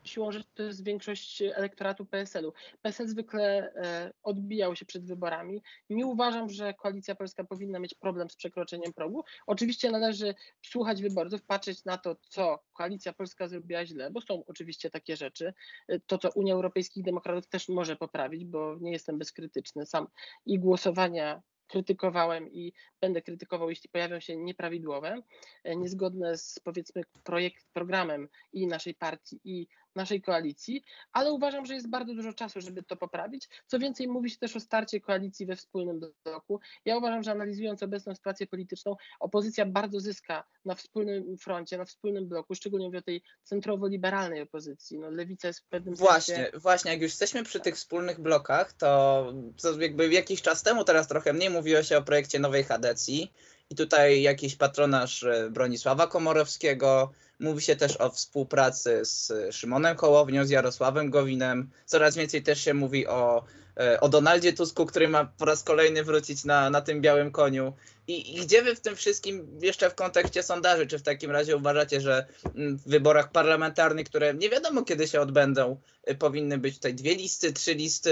siłą 0.03 0.31
rzeczy 0.31 0.49
to 0.53 0.63
jest 0.63 0.83
większość 0.83 1.41
elektoratu 1.41 2.05
PSL-u. 2.05 2.53
PSL 2.81 3.07
zwykle 3.07 3.73
e, 3.75 4.11
odbijał 4.23 4.75
się 4.75 4.85
przed 4.85 5.05
wyborami. 5.05 5.61
Nie 5.89 6.05
uważam, 6.05 6.49
że 6.49 6.73
Koalicja 6.73 7.15
Polska 7.15 7.43
powinna 7.43 7.79
mieć 7.79 7.93
problem 7.93 8.29
z 8.29 8.35
przekroczeniem 8.35 8.93
progu. 8.93 9.23
Oczywiście 9.47 9.91
należy 9.91 10.35
słuchać 10.61 11.01
wyborców, 11.01 11.43
patrzeć 11.43 11.85
na 11.85 11.97
to, 11.97 12.15
co 12.29 12.59
Koalicja 12.73 13.13
Polska 13.13 13.47
zrobiła 13.47 13.85
źle, 13.85 14.11
bo 14.11 14.21
są 14.21 14.43
oczywiście 14.47 14.89
takie 14.89 15.17
rzeczy. 15.17 15.53
E, 15.87 15.99
to, 15.99 16.17
co 16.17 16.29
Unia 16.35 16.53
Europejskich 16.53 17.03
Demokratów 17.03 17.47
też 17.47 17.69
może 17.69 17.95
poprawić, 17.95 18.45
bo 18.45 18.77
nie 18.81 18.91
jestem 18.91 19.17
bezkrytyczny. 19.17 19.85
Sam 19.85 20.07
i 20.45 20.59
głosowania 20.59 21.41
krytykowałem 21.71 22.51
i 22.51 22.73
będę 23.01 23.21
krytykował, 23.21 23.69
jeśli 23.69 23.89
pojawią 23.89 24.19
się 24.19 24.37
nieprawidłowe, 24.37 25.21
e, 25.63 25.75
niezgodne 25.75 26.37
z 26.37 26.59
powiedzmy 26.63 27.03
projekt, 27.23 27.65
programem 27.73 28.29
i 28.53 28.67
naszej 28.67 28.95
partii, 28.95 29.39
i 29.43 29.67
naszej 29.95 30.21
koalicji, 30.21 30.83
ale 31.13 31.31
uważam, 31.31 31.65
że 31.65 31.73
jest 31.73 31.89
bardzo 31.89 32.13
dużo 32.13 32.33
czasu, 32.33 32.61
żeby 32.61 32.83
to 32.83 32.95
poprawić. 32.95 33.49
Co 33.67 33.79
więcej, 33.79 34.07
mówi 34.07 34.29
się 34.29 34.37
też 34.37 34.55
o 34.55 34.59
starcie 34.59 35.01
koalicji 35.01 35.45
we 35.45 35.55
wspólnym 35.55 36.01
bloku. 36.25 36.59
Ja 36.85 36.97
uważam, 36.97 37.23
że 37.23 37.31
analizując 37.31 37.83
obecną 37.83 38.15
sytuację 38.15 38.47
polityczną, 38.47 38.95
opozycja 39.19 39.65
bardzo 39.65 39.99
zyska 39.99 40.43
na 40.65 40.75
wspólnym 40.75 41.37
froncie, 41.37 41.77
na 41.77 41.85
wspólnym 41.85 42.27
bloku, 42.27 42.55
szczególnie 42.55 42.85
mówię 42.85 42.99
o 42.99 43.01
tej 43.01 43.21
centrowo-liberalnej 43.43 44.41
opozycji. 44.41 44.99
No, 44.99 45.09
lewica 45.09 45.47
jest 45.47 45.59
w 45.59 45.65
pewnym 45.65 45.95
Właśnie, 45.95 46.35
sensie... 46.35 46.59
właśnie, 46.59 46.91
jak 46.91 47.01
już 47.01 47.11
jesteśmy 47.11 47.43
przy 47.43 47.59
tych 47.59 47.75
wspólnych 47.75 48.19
blokach, 48.19 48.73
to, 48.73 49.33
jakby 49.79 50.09
jakiś 50.09 50.41
czas 50.41 50.63
temu, 50.63 50.83
teraz 50.83 51.07
trochę 51.07 51.33
mniej 51.33 51.49
mówiło 51.49 51.83
się 51.83 51.97
o 51.97 52.01
projekcie 52.01 52.39
nowej 52.39 52.63
Hadecji 52.63 53.31
i 53.71 53.75
tutaj 53.75 54.21
jakiś 54.21 54.55
patronaż 54.55 55.23
e, 55.23 55.49
Bronisława 55.49 56.07
Komorowskiego, 56.07 57.11
Mówi 57.41 57.61
się 57.61 57.75
też 57.75 58.01
o 58.01 58.09
współpracy 58.09 58.99
z 59.03 59.31
Szymonem 59.51 59.97
Hołownią, 59.97 60.45
z 60.45 60.49
Jarosławem 60.49 61.09
Gowinem. 61.09 61.69
Coraz 61.85 62.15
więcej 62.15 62.43
też 62.43 62.61
się 62.61 62.73
mówi 62.73 63.07
o, 63.07 63.43
e, 63.77 63.99
o 63.99 64.09
Donaldzie 64.09 64.53
Tusku, 64.53 64.85
który 64.85 65.07
ma 65.07 65.25
po 65.25 65.45
raz 65.45 65.63
kolejny 65.63 66.03
wrócić 66.03 66.45
na, 66.45 66.69
na 66.69 66.81
tym 66.81 67.01
białym 67.01 67.31
koniu. 67.31 67.73
I, 68.07 68.35
I 68.35 68.41
gdzie 68.41 68.61
wy 68.61 68.75
w 68.75 68.79
tym 68.79 68.95
wszystkim, 68.95 69.59
jeszcze 69.61 69.89
w 69.89 69.95
kontekście 69.95 70.43
sondaży, 70.43 70.87
czy 70.87 70.99
w 70.99 71.03
takim 71.03 71.31
razie 71.31 71.57
uważacie, 71.57 72.01
że 72.01 72.25
w 72.55 72.89
wyborach 72.89 73.31
parlamentarnych, 73.31 74.05
które 74.05 74.33
nie 74.33 74.49
wiadomo 74.49 74.83
kiedy 74.83 75.07
się 75.07 75.21
odbędą, 75.21 75.77
e, 76.03 76.15
powinny 76.15 76.57
być 76.57 76.75
tutaj 76.75 76.93
dwie 76.93 77.15
listy, 77.15 77.53
trzy 77.53 77.73
listy, 77.73 78.11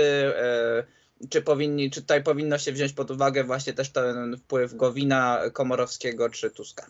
czy, 1.29 1.41
powinni, 1.41 1.91
czy 1.91 2.01
tutaj 2.01 2.23
powinno 2.23 2.57
się 2.57 2.71
wziąć 2.71 2.93
pod 2.93 3.11
uwagę 3.11 3.43
właśnie 3.43 3.73
też 3.73 3.89
ten 3.89 4.37
wpływ 4.37 4.75
Gowina, 4.75 5.41
Komorowskiego 5.53 6.29
czy 6.29 6.51
Tuska? 6.51 6.87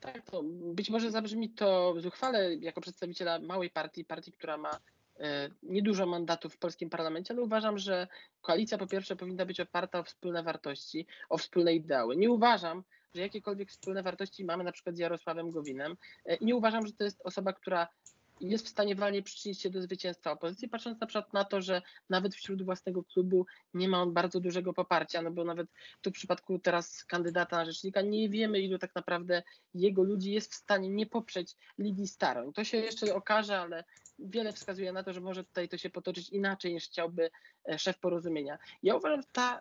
Tak, 0.00 0.22
to 0.30 0.42
być 0.74 0.90
może 0.90 1.10
zabrzmi 1.10 1.50
to 1.50 1.94
zuchwale 1.98 2.54
jako 2.54 2.80
przedstawiciela 2.80 3.38
małej 3.38 3.70
partii, 3.70 4.04
partii, 4.04 4.32
która 4.32 4.56
ma 4.56 4.80
e, 5.20 5.50
niedużo 5.62 6.06
mandatów 6.06 6.54
w 6.54 6.58
polskim 6.58 6.90
parlamencie, 6.90 7.34
ale 7.34 7.42
uważam, 7.42 7.78
że 7.78 8.08
koalicja 8.40 8.78
po 8.78 8.86
pierwsze 8.86 9.16
powinna 9.16 9.46
być 9.46 9.60
oparta 9.60 9.98
o 9.98 10.04
wspólne 10.04 10.42
wartości, 10.42 11.06
o 11.28 11.38
wspólne 11.38 11.74
ideały. 11.74 12.16
Nie 12.16 12.30
uważam, 12.30 12.84
że 13.14 13.20
jakiekolwiek 13.20 13.70
wspólne 13.70 14.02
wartości 14.02 14.44
mamy 14.44 14.64
na 14.64 14.72
przykład 14.72 14.96
z 14.96 14.98
Jarosławem 14.98 15.50
Gowinem 15.50 15.96
e, 16.24 16.38
nie 16.40 16.56
uważam, 16.56 16.86
że 16.86 16.92
to 16.92 17.04
jest 17.04 17.20
osoba, 17.24 17.52
która 17.52 17.88
jest 18.40 18.66
w 18.66 18.68
stanie 18.68 18.94
walnie 18.94 19.22
przyczynić 19.22 19.60
się 19.60 19.70
do 19.70 19.82
zwycięstwa 19.82 20.32
opozycji, 20.32 20.68
patrząc 20.68 21.00
na 21.00 21.06
przykład 21.06 21.32
na 21.32 21.44
to, 21.44 21.60
że 21.60 21.82
nawet 22.10 22.34
wśród 22.34 22.62
własnego 22.62 23.04
klubu 23.04 23.46
nie 23.74 23.88
ma 23.88 24.02
on 24.02 24.12
bardzo 24.12 24.40
dużego 24.40 24.72
poparcia, 24.72 25.22
no 25.22 25.30
bo 25.30 25.44
nawet 25.44 25.68
tu 26.00 26.10
w 26.10 26.14
przypadku 26.14 26.58
teraz 26.58 27.04
kandydata 27.04 27.56
na 27.56 27.64
rzecznika 27.64 28.02
nie 28.02 28.28
wiemy, 28.28 28.60
ilu 28.60 28.78
tak 28.78 28.94
naprawdę 28.94 29.42
jego 29.74 30.02
ludzi 30.02 30.32
jest 30.32 30.52
w 30.52 30.56
stanie 30.56 30.88
nie 30.88 31.06
poprzeć 31.06 31.56
Lidii 31.78 32.08
Staroń. 32.08 32.52
To 32.52 32.64
się 32.64 32.76
jeszcze 32.76 33.14
okaże, 33.14 33.60
ale 33.60 33.84
wiele 34.18 34.52
wskazuje 34.52 34.92
na 34.92 35.02
to, 35.02 35.12
że 35.12 35.20
może 35.20 35.44
tutaj 35.44 35.68
to 35.68 35.78
się 35.78 35.90
potoczyć 35.90 36.28
inaczej 36.28 36.74
niż 36.74 36.84
chciałby 36.84 37.30
e, 37.68 37.78
szef 37.78 37.98
porozumienia. 37.98 38.58
Ja 38.82 38.96
uważam, 38.96 39.22
że 39.22 39.28
ta 39.32 39.60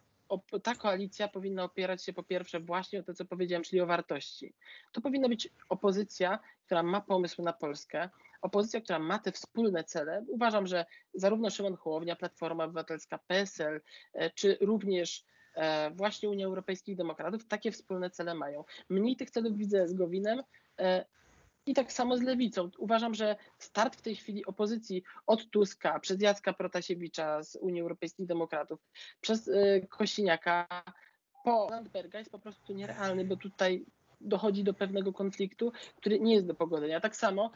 ta 0.63 0.75
koalicja 0.75 1.27
powinna 1.27 1.63
opierać 1.63 2.03
się 2.03 2.13
po 2.13 2.23
pierwsze 2.23 2.59
właśnie 2.59 2.99
o 2.99 3.03
to, 3.03 3.13
co 3.13 3.25
powiedziałem, 3.25 3.63
czyli 3.63 3.81
o 3.81 3.85
wartości. 3.85 4.53
To 4.91 5.01
powinna 5.01 5.29
być 5.29 5.49
opozycja, 5.69 6.39
która 6.65 6.83
ma 6.83 7.01
pomysł 7.01 7.41
na 7.41 7.53
Polskę, 7.53 8.09
opozycja, 8.41 8.81
która 8.81 8.99
ma 8.99 9.19
te 9.19 9.31
wspólne 9.31 9.83
cele. 9.83 10.25
Uważam, 10.27 10.67
że 10.67 10.85
zarówno 11.13 11.49
Szymon 11.49 11.75
Hołownia, 11.75 12.15
Platforma 12.15 12.63
Obywatelska, 12.63 13.19
PSL, 13.27 13.81
e, 14.13 14.29
czy 14.29 14.57
również 14.61 15.25
e, 15.55 15.91
właśnie 15.91 16.29
Unia 16.29 16.45
Europejskich 16.45 16.95
Demokratów 16.95 17.47
takie 17.47 17.71
wspólne 17.71 18.09
cele 18.09 18.35
mają. 18.35 18.63
Mniej 18.89 19.15
tych 19.15 19.29
celów 19.29 19.57
widzę 19.57 19.87
z 19.87 19.93
Gowinem, 19.93 20.43
e, 20.79 21.05
i 21.65 21.73
tak 21.73 21.91
samo 21.91 22.17
z 22.17 22.21
lewicą. 22.21 22.69
Uważam, 22.77 23.13
że 23.13 23.35
start 23.57 23.95
w 23.95 24.01
tej 24.01 24.15
chwili 24.15 24.45
opozycji 24.45 25.03
od 25.27 25.49
Tuska, 25.49 25.99
przez 25.99 26.21
Jacka 26.21 26.53
Protasiewicza 26.53 27.43
z 27.43 27.55
Unii 27.55 27.81
Europejskich 27.81 28.25
Demokratów, 28.25 28.79
przez 29.21 29.49
Kosiniaka 29.89 30.67
po 31.43 31.67
Landberga 31.69 32.19
jest 32.19 32.31
po 32.31 32.39
prostu 32.39 32.73
nierealny, 32.73 33.25
bo 33.25 33.37
tutaj 33.37 33.85
dochodzi 34.21 34.63
do 34.63 34.73
pewnego 34.73 35.13
konfliktu, 35.13 35.71
który 35.95 36.19
nie 36.19 36.33
jest 36.33 36.47
do 36.47 36.55
pogodzenia. 36.55 36.99
Tak 36.99 37.15
samo 37.15 37.51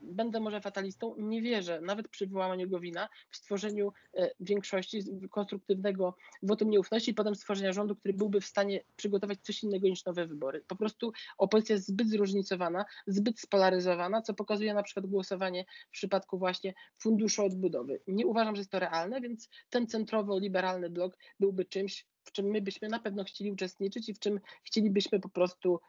będę 0.00 0.40
może 0.40 0.60
fatalistą, 0.60 1.14
nie 1.18 1.42
wierzę, 1.42 1.80
nawet 1.80 2.08
przy 2.08 2.26
wyłamaniu 2.26 2.68
Gowina, 2.68 3.08
w 3.30 3.36
stworzeniu 3.36 3.92
e, 4.14 4.30
większości 4.40 5.02
konstruktywnego 5.30 6.14
wotum 6.42 6.70
nieufności 6.70 7.10
i 7.10 7.14
potem 7.14 7.34
stworzenia 7.34 7.72
rządu, 7.72 7.96
który 7.96 8.14
byłby 8.14 8.40
w 8.40 8.46
stanie 8.46 8.84
przygotować 8.96 9.38
coś 9.42 9.62
innego 9.62 9.88
niż 9.88 10.04
nowe 10.04 10.26
wybory. 10.26 10.64
Po 10.66 10.76
prostu 10.76 11.12
opozycja 11.38 11.74
jest 11.74 11.88
zbyt 11.88 12.08
zróżnicowana, 12.08 12.84
zbyt 13.06 13.40
spolaryzowana, 13.40 14.22
co 14.22 14.34
pokazuje 14.34 14.74
na 14.74 14.82
przykład 14.82 15.06
głosowanie 15.06 15.64
w 15.88 15.90
przypadku 15.90 16.38
właśnie 16.38 16.74
funduszu 16.98 17.44
odbudowy. 17.44 18.00
Nie 18.06 18.26
uważam, 18.26 18.56
że 18.56 18.60
jest 18.60 18.70
to 18.70 18.78
realne, 18.78 19.20
więc 19.20 19.48
ten 19.70 19.86
centrowo-liberalny 19.86 20.90
blok 20.90 21.18
byłby 21.40 21.64
czymś, 21.64 22.06
w 22.24 22.32
czym 22.32 22.46
my 22.46 22.62
byśmy 22.62 22.88
na 22.88 22.98
pewno 22.98 23.24
chcieli 23.24 23.50
uczestniczyć 23.50 24.08
i 24.08 24.14
w 24.14 24.18
czym 24.18 24.40
chcielibyśmy 24.64 25.20
po 25.20 25.28
prostu 25.28 25.80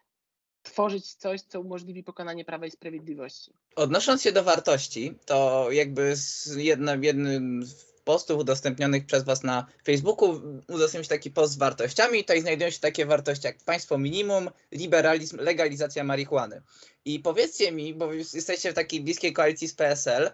tworzyć 0.63 1.13
coś, 1.13 1.41
co 1.41 1.61
umożliwi 1.61 2.03
pokonanie 2.03 2.45
Prawa 2.45 2.65
i 2.65 2.71
Sprawiedliwości. 2.71 3.53
Odnosząc 3.75 4.21
się 4.21 4.31
do 4.31 4.43
wartości, 4.43 5.13
to 5.25 5.67
jakby 5.71 6.15
z 6.15 6.55
jednym, 6.55 7.03
jednym 7.03 7.65
z 7.65 7.89
postów 8.03 8.39
udostępnionych 8.39 9.05
przez 9.05 9.23
Was 9.23 9.43
na 9.43 9.65
Facebooku 9.85 10.41
udostępnić 10.67 11.09
taki 11.09 11.31
post 11.31 11.53
z 11.53 11.57
wartościami. 11.57 12.19
Tutaj 12.19 12.41
znajdują 12.41 12.69
się 12.69 12.79
takie 12.79 13.05
wartości 13.05 13.47
jak 13.47 13.57
państwo 13.57 13.97
minimum, 13.97 14.49
liberalizm, 14.71 15.37
legalizacja 15.39 16.03
marihuany. 16.03 16.61
I 17.05 17.19
powiedzcie 17.19 17.71
mi, 17.71 17.93
bo 17.93 18.13
jesteście 18.13 18.71
w 18.71 18.75
takiej 18.75 19.01
bliskiej 19.01 19.33
koalicji 19.33 19.67
z 19.67 19.73
PSL, 19.73 20.31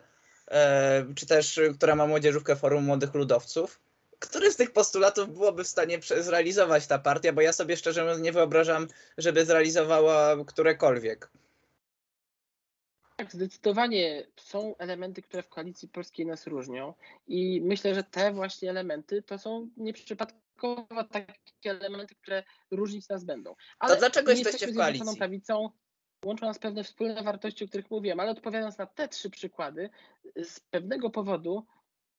e, 0.48 1.06
czy 1.16 1.26
też, 1.26 1.60
która 1.78 1.96
ma 1.96 2.08
młodzieżówkę 2.08 2.56
Forum 2.56 2.84
Młodych 2.84 3.14
Ludowców, 3.14 3.80
który 4.20 4.52
z 4.52 4.56
tych 4.56 4.74
postulatów 4.74 5.34
byłoby 5.34 5.64
w 5.64 5.68
stanie 5.68 6.00
zrealizować 6.20 6.88
ta 6.88 7.00
partia, 7.00 7.34
bo 7.34 7.42
ja 7.42 7.54
sobie 7.54 7.78
szczerze 7.78 8.02
mówiąc 8.02 8.22
nie 8.22 8.32
wyobrażam, 8.32 8.88
żeby 9.18 9.46
zrealizowała 9.46 10.46
którekolwiek. 10.46 11.32
Tak, 13.18 13.32
zdecydowanie 13.32 14.28
są 14.36 14.78
elementy, 14.78 15.22
które 15.22 15.44
w 15.44 15.50
koalicji 15.50 15.88
polskiej 15.88 16.26
nas 16.26 16.48
różnią 16.48 16.94
i 17.28 17.62
myślę, 17.62 17.96
że 17.96 18.04
te 18.04 18.34
właśnie 18.34 18.70
elementy 18.70 19.22
to 19.22 19.38
są 19.38 19.70
nieprzypadkowo 19.78 21.04
takie 21.12 21.72
elementy, 21.72 22.16
które 22.16 22.44
różnić 22.72 23.10
nas 23.10 23.24
będą. 23.24 23.56
Ale 23.80 23.94
to 23.94 24.00
dlaczego 24.00 24.32
jesteście 24.32 24.68
w 24.68 24.76
koalicji? 24.76 25.18
prawicą, 25.18 25.70
łączą 26.26 26.46
nas 26.46 26.60
pewne 26.60 26.84
wspólne 26.84 27.24
wartości, 27.24 27.66
o 27.66 27.68
których 27.68 27.92
mówiłem, 27.92 28.20
ale 28.20 28.32
odpowiadając 28.32 28.78
na 28.78 28.86
te 28.86 29.08
trzy 29.08 29.30
przykłady, 29.30 29.90
z 30.44 30.60
pewnego 30.60 31.10
powodu 31.10 31.66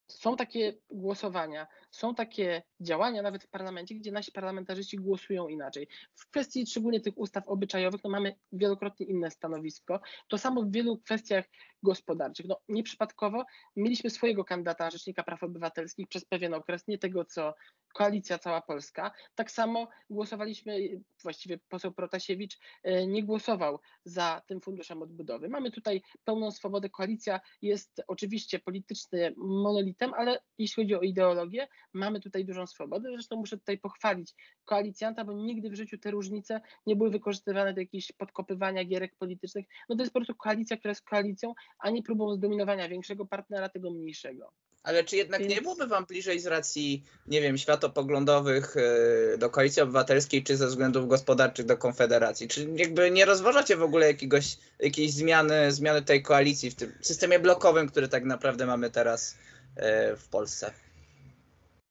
są 0.08 0.36
takie 0.36 0.74
głosowania, 0.90 1.66
są 1.96 2.14
takie 2.14 2.62
działania 2.80 3.22
nawet 3.22 3.44
w 3.44 3.48
parlamencie, 3.48 3.94
gdzie 3.94 4.12
nasi 4.12 4.32
parlamentarzyści 4.32 4.96
głosują 4.96 5.48
inaczej. 5.48 5.88
W 6.14 6.30
kwestii 6.30 6.66
szczególnie 6.66 7.00
tych 7.00 7.18
ustaw 7.18 7.48
obyczajowych 7.48 8.00
no 8.04 8.10
mamy 8.10 8.36
wielokrotnie 8.52 9.06
inne 9.06 9.30
stanowisko. 9.30 10.00
To 10.28 10.38
samo 10.38 10.62
w 10.62 10.72
wielu 10.72 10.98
kwestiach 10.98 11.44
gospodarczych. 11.82 12.46
No, 12.46 12.60
nieprzypadkowo 12.68 13.44
mieliśmy 13.76 14.10
swojego 14.10 14.44
kandydata 14.44 14.90
Rzecznika 14.90 15.22
Praw 15.22 15.42
Obywatelskich 15.42 16.08
przez 16.08 16.24
pewien 16.24 16.54
okres, 16.54 16.88
nie 16.88 16.98
tego, 16.98 17.24
co 17.24 17.54
koalicja 17.94 18.38
cała 18.38 18.62
Polska. 18.62 19.12
Tak 19.34 19.50
samo 19.50 19.88
głosowaliśmy, 20.10 20.78
właściwie 21.22 21.58
poseł 21.68 21.92
Protasiewicz 21.92 22.58
e, 22.82 23.06
nie 23.06 23.24
głosował 23.24 23.80
za 24.04 24.42
tym 24.46 24.60
funduszem 24.60 25.02
odbudowy. 25.02 25.48
Mamy 25.48 25.70
tutaj 25.70 26.02
pełną 26.24 26.50
swobodę. 26.50 26.90
Koalicja 26.90 27.40
jest 27.62 28.02
oczywiście 28.08 28.58
politycznym 28.58 29.34
monolitem, 29.36 30.14
ale 30.14 30.38
jeśli 30.58 30.82
chodzi 30.82 30.94
o 30.94 31.00
ideologię, 31.00 31.68
mamy 31.96 32.20
tutaj 32.20 32.44
dużą 32.44 32.66
swobodę. 32.66 33.08
Zresztą 33.12 33.36
muszę 33.36 33.58
tutaj 33.58 33.78
pochwalić 33.78 34.34
koalicjanta, 34.64 35.24
bo 35.24 35.32
nigdy 35.32 35.70
w 35.70 35.74
życiu 35.74 35.98
te 35.98 36.10
różnice 36.10 36.60
nie 36.86 36.96
były 36.96 37.10
wykorzystywane 37.10 37.74
do 37.74 37.80
jakichś 37.80 38.12
podkopywania 38.12 38.84
gierek 38.84 39.16
politycznych. 39.18 39.66
No 39.88 39.96
to 39.96 40.02
jest 40.02 40.12
po 40.12 40.20
prostu 40.20 40.34
koalicja, 40.34 40.76
która 40.76 40.90
jest 40.90 41.04
koalicją, 41.04 41.54
a 41.78 41.90
nie 41.90 42.02
próbą 42.02 42.34
zdominowania 42.34 42.88
większego 42.88 43.26
partnera, 43.26 43.68
tego 43.68 43.90
mniejszego. 43.90 44.52
Ale 44.86 45.04
czy 45.04 45.16
jednak 45.16 45.40
Więc... 45.40 45.54
nie 45.54 45.62
byłoby 45.62 45.86
wam 45.86 46.06
bliżej 46.06 46.40
z 46.40 46.46
racji, 46.46 47.04
nie 47.26 47.40
wiem, 47.40 47.58
światopoglądowych 47.58 48.76
e, 48.76 49.38
do 49.38 49.50
koalicji 49.50 49.82
obywatelskiej, 49.82 50.42
czy 50.42 50.56
ze 50.56 50.66
względów 50.66 51.08
gospodarczych 51.08 51.66
do 51.66 51.76
konfederacji? 51.76 52.48
Czy 52.48 52.68
jakby 52.76 53.10
nie 53.10 53.24
rozważacie 53.24 53.76
w 53.76 53.82
ogóle 53.82 54.06
jakiegoś, 54.06 54.56
jakiejś 54.80 55.12
zmiany, 55.12 55.72
zmiany 55.72 56.02
tej 56.02 56.22
koalicji 56.22 56.70
w 56.70 56.74
tym 56.74 56.92
systemie 57.00 57.38
blokowym, 57.38 57.88
który 57.88 58.08
tak 58.08 58.24
naprawdę 58.24 58.66
mamy 58.66 58.90
teraz 58.90 59.36
e, 59.76 60.16
w 60.16 60.28
Polsce? 60.28 60.70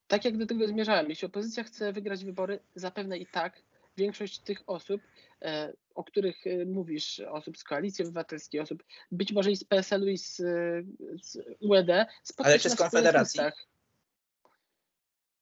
Tak 0.07 0.25
jak 0.25 0.37
do 0.37 0.45
tego 0.45 0.67
zmierzałem, 0.67 1.09
jeśli 1.09 1.25
opozycja 1.25 1.63
chce 1.63 1.93
wygrać 1.93 2.25
wybory, 2.25 2.59
zapewne 2.75 3.17
i 3.17 3.25
tak 3.25 3.61
większość 3.97 4.39
tych 4.39 4.63
osób, 4.67 5.01
e, 5.41 5.73
o 5.95 6.03
których 6.03 6.47
e, 6.47 6.65
mówisz, 6.65 7.19
osób 7.19 7.57
z 7.57 7.63
Koalicji 7.63 8.05
Obywatelskiej, 8.05 8.61
osób 8.61 8.83
być 9.11 9.31
może 9.31 9.51
i 9.51 9.55
z 9.55 9.63
PSL-u 9.63 10.07
i 10.07 10.17
z, 10.17 10.35
z 11.21 11.37
UED, 11.59 12.07
Ale 12.37 12.59
czy 12.59 12.69
z 12.69 12.75
Konfederacji? 12.75 13.41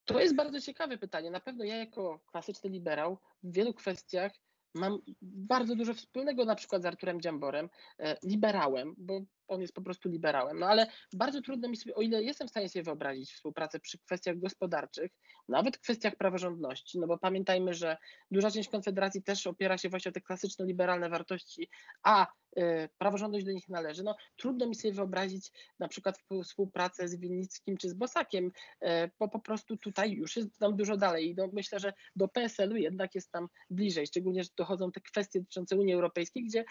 To 0.06 0.20
jest 0.20 0.36
bardzo 0.36 0.62
ciekawe 0.62 0.98
pytanie. 0.98 1.32
Na 1.32 1.40
pewno 1.40 1.64
ja 1.64 1.76
jako 1.76 2.20
klasyczny 2.32 2.70
liberał 2.70 3.18
w 3.44 3.54
wielu 3.54 3.74
kwestiach 3.74 4.32
mam 4.74 5.00
bardzo 5.22 5.76
dużo 5.76 5.94
wspólnego 5.94 6.46
na 6.46 6.56
przykład 6.56 6.82
z 6.82 6.86
Arturem 6.86 7.22
Dziamborem, 7.22 7.70
e, 8.00 8.18
liberałem, 8.24 8.96
bo 8.98 9.22
on 9.48 9.62
jest 9.62 9.74
po 9.74 9.82
prostu 9.82 10.10
liberałem. 10.10 10.60
No 10.60 10.68
ale 10.68 10.88
bardzo 11.14 11.42
trudno 11.42 11.70
mi 11.70 11.78
sobie, 11.78 11.96
o 11.96 12.02
ile 12.02 12.24
jestem 12.24 12.48
w 12.48 12.52
stanie 12.52 12.70
sobie 12.70 12.84
wyobrazić 12.84 13.34
współpracę 13.34 13.80
przy 13.80 13.98
kwestiach 14.00 14.40
gospodarczych, 14.40 15.12
nawet 15.50 15.78
kwestiach 15.78 16.16
praworządności, 16.16 17.00
no 17.00 17.08
bo 17.08 17.18
pamiętajmy, 17.18 17.74
że 17.74 17.98
duża 18.32 18.52
część 18.52 18.70
Konfederacji 18.70 19.24
też 19.24 19.48
opiera 19.48 19.78
się 19.78 19.90
właśnie 19.90 20.10
o 20.10 20.14
te 20.14 20.22
klasyczne 20.22 20.66
liberalne 20.66 21.10
wartości, 21.10 21.70
a 22.04 22.28
y, 22.58 22.90
praworządność 22.98 23.46
do 23.46 23.52
nich 23.52 23.70
należy. 23.70 24.04
No 24.04 24.16
trudno 24.36 24.68
mi 24.68 24.76
sobie 24.76 24.94
wyobrazić 24.94 25.52
na 25.80 25.88
przykład 25.88 26.18
współpracę 26.44 27.08
z 27.08 27.16
Winnickim 27.16 27.78
czy 27.78 27.90
z 27.90 27.94
Bosakiem, 27.94 28.46
y, 28.46 28.88
bo 29.20 29.28
po 29.30 29.40
prostu 29.40 29.78
tutaj 29.78 30.12
już 30.12 30.36
jest 30.36 30.60
tam 30.60 30.76
dużo 30.76 30.98
dalej 30.98 31.34
no, 31.38 31.50
myślę, 31.54 31.80
że 31.80 31.94
do 32.16 32.28
PSL-u 32.28 32.76
jednak 32.76 33.16
jest 33.16 33.32
tam 33.32 33.48
bliżej, 33.70 34.08
szczególnie, 34.08 34.44
że 34.44 34.50
dochodzą 34.58 34.92
te 34.92 35.02
kwestie 35.02 35.40
dotyczące 35.40 35.76
Unii 35.76 35.94
Europejskiej, 35.94 36.44
gdzie 36.44 36.66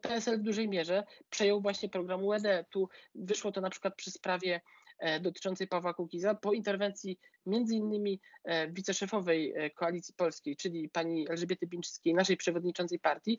PSL 0.00 0.38
w 0.38 0.42
dużej 0.42 0.68
mierze 0.68 1.04
przejął 1.30 1.60
właśnie 1.60 1.88
program 1.88 2.24
UED. 2.24 2.66
Tu 2.70 2.88
wyszło 3.14 3.52
to 3.52 3.60
na 3.60 3.70
przykład 3.70 3.94
przy 3.96 4.10
sprawie 4.10 4.60
e, 4.98 5.20
dotyczącej 5.20 5.68
Pawła 5.68 5.94
Kukiza 5.94 6.34
po 6.34 6.52
interwencji 6.52 7.18
między 7.46 7.74
innymi 7.74 8.20
e, 8.44 8.72
wiceszefowej 8.72 9.52
e, 9.56 9.70
Koalicji 9.70 10.14
Polskiej, 10.14 10.56
czyli 10.56 10.88
pani 10.88 11.30
Elżbiety 11.30 11.66
Bińczyckiej, 11.66 12.14
naszej 12.14 12.36
przewodniczącej 12.36 12.98
partii. 12.98 13.38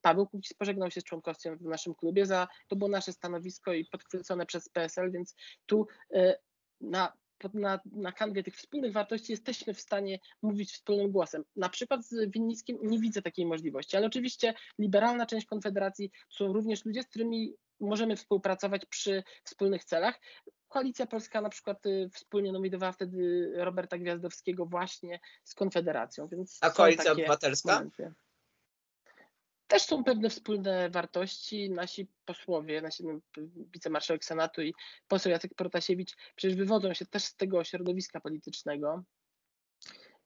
Paweł 0.00 0.26
Kukiz 0.26 0.54
pożegnał 0.54 0.90
się 0.90 1.00
z 1.00 1.04
członkostwem 1.04 1.58
w 1.58 1.62
naszym 1.62 1.94
klubie, 1.94 2.26
za, 2.26 2.48
to 2.68 2.76
było 2.76 2.90
nasze 2.90 3.12
stanowisko 3.12 3.72
i 3.72 3.84
podkreślone 3.84 4.46
przez 4.46 4.68
PSL, 4.68 5.12
więc 5.12 5.34
tu 5.66 5.86
na 6.80 7.12
na, 7.54 7.80
na 7.92 8.12
kanwie 8.12 8.42
tych 8.42 8.56
wspólnych 8.56 8.92
wartości 8.92 9.32
jesteśmy 9.32 9.74
w 9.74 9.80
stanie 9.80 10.18
mówić 10.42 10.72
wspólnym 10.72 11.10
głosem. 11.10 11.44
Na 11.56 11.68
przykład 11.68 12.06
z 12.06 12.30
Winnickim 12.30 12.78
nie 12.82 12.98
widzę 12.98 13.22
takiej 13.22 13.46
możliwości, 13.46 13.96
ale 13.96 14.06
oczywiście 14.06 14.54
liberalna 14.78 15.26
część 15.26 15.46
Konfederacji 15.46 16.10
są 16.30 16.52
również 16.52 16.84
ludzie, 16.84 17.02
z 17.02 17.06
którymi 17.06 17.54
możemy 17.80 18.16
współpracować 18.16 18.86
przy 18.86 19.22
wspólnych 19.44 19.84
celach. 19.84 20.20
Koalicja 20.68 21.06
Polska 21.06 21.40
na 21.40 21.48
przykład 21.48 21.86
y, 21.86 22.10
wspólnie 22.14 22.52
nominowała 22.52 22.92
wtedy 22.92 23.52
Roberta 23.54 23.98
Gwiazdowskiego 23.98 24.66
właśnie 24.66 25.20
z 25.44 25.54
Konfederacją. 25.54 26.28
Więc 26.28 26.58
A 26.60 26.70
Koalicja 26.70 27.12
Obywatelska? 27.12 27.74
Momenty. 27.74 28.12
Też 29.66 29.82
są 29.82 30.04
pewne 30.04 30.30
wspólne 30.30 30.90
wartości. 30.90 31.70
Nasi 31.70 32.08
posłowie, 32.24 32.82
nasi 32.82 33.04
no, 33.04 33.20
wicemarszałek 33.72 34.24
Senatu 34.24 34.62
i 34.62 34.74
poseł 35.08 35.32
Jacek 35.32 35.54
Protasiewicz 35.54 36.16
przecież 36.36 36.56
wywodzą 36.56 36.94
się 36.94 37.06
też 37.06 37.24
z 37.24 37.36
tego 37.36 37.64
środowiska 37.64 38.20
politycznego. 38.20 39.04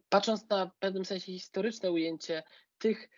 Patrząc 0.08 0.48
na 0.48 0.66
w 0.66 0.78
pewnym 0.78 1.04
sensie 1.04 1.26
historyczne 1.26 1.92
ujęcie 1.92 2.42
tych 2.78 3.08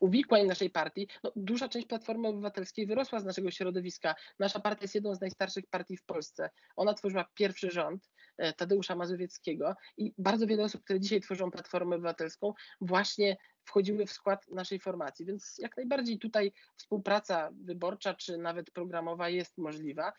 uwikłań 0.00 0.46
naszej 0.46 0.70
partii, 0.70 1.08
no, 1.24 1.32
duża 1.36 1.68
część 1.68 1.86
Platformy 1.86 2.28
Obywatelskiej 2.28 2.86
wyrosła 2.86 3.20
z 3.20 3.24
naszego 3.24 3.50
środowiska. 3.50 4.14
Nasza 4.38 4.60
partia 4.60 4.82
jest 4.84 4.94
jedną 4.94 5.14
z 5.14 5.20
najstarszych 5.20 5.66
partii 5.66 5.96
w 5.96 6.04
Polsce. 6.04 6.50
Ona 6.76 6.94
tworzyła 6.94 7.24
pierwszy 7.34 7.70
rząd 7.70 8.10
e, 8.36 8.52
Tadeusza 8.52 8.96
Mazowieckiego 8.96 9.74
i 9.96 10.14
bardzo 10.18 10.46
wiele 10.46 10.64
osób, 10.64 10.84
które 10.84 11.00
dzisiaj 11.00 11.20
tworzą 11.20 11.50
Platformę 11.50 11.96
Obywatelską, 11.96 12.54
właśnie 12.80 13.36
wchodziły 13.64 14.06
w 14.06 14.12
skład 14.12 14.48
naszej 14.48 14.80
formacji. 14.80 15.26
Więc 15.26 15.58
jak 15.58 15.76
najbardziej 15.76 16.18
tutaj 16.18 16.52
współpraca 16.76 17.50
wyborcza 17.64 18.14
czy 18.14 18.38
nawet 18.38 18.70
programowa 18.70 19.28
jest 19.28 19.58
możliwa. 19.58 20.12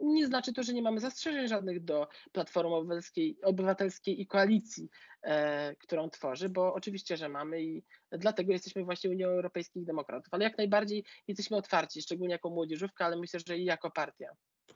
Nie 0.00 0.26
znaczy 0.26 0.52
to, 0.52 0.62
że 0.62 0.72
nie 0.72 0.82
mamy 0.82 1.00
zastrzeżeń 1.00 1.48
żadnych 1.48 1.84
do 1.84 2.08
Platformy 2.32 2.74
Obywatelskiej, 2.74 3.38
Obywatelskiej 3.42 4.20
i 4.20 4.26
koalicji, 4.26 4.88
e, 5.22 5.76
którą 5.76 6.10
tworzy, 6.10 6.48
bo 6.48 6.74
oczywiście, 6.74 7.16
że 7.16 7.28
mamy 7.28 7.62
i 7.62 7.82
dlatego 8.12 8.52
jesteśmy 8.52 8.84
właśnie 8.84 9.10
Unią 9.10 9.28
Europejskich 9.28 9.84
Demokratów. 9.84 10.34
Ale 10.34 10.44
jak 10.44 10.58
najbardziej 10.58 11.04
jesteśmy 11.28 11.56
otwarci, 11.56 12.02
szczególnie 12.02 12.32
jako 12.32 12.50
młodzieżówka, 12.50 13.04
ale 13.04 13.16
myślę, 13.16 13.40
że 13.46 13.58
i 13.58 13.64
jako 13.64 13.90
partia. 13.90 14.28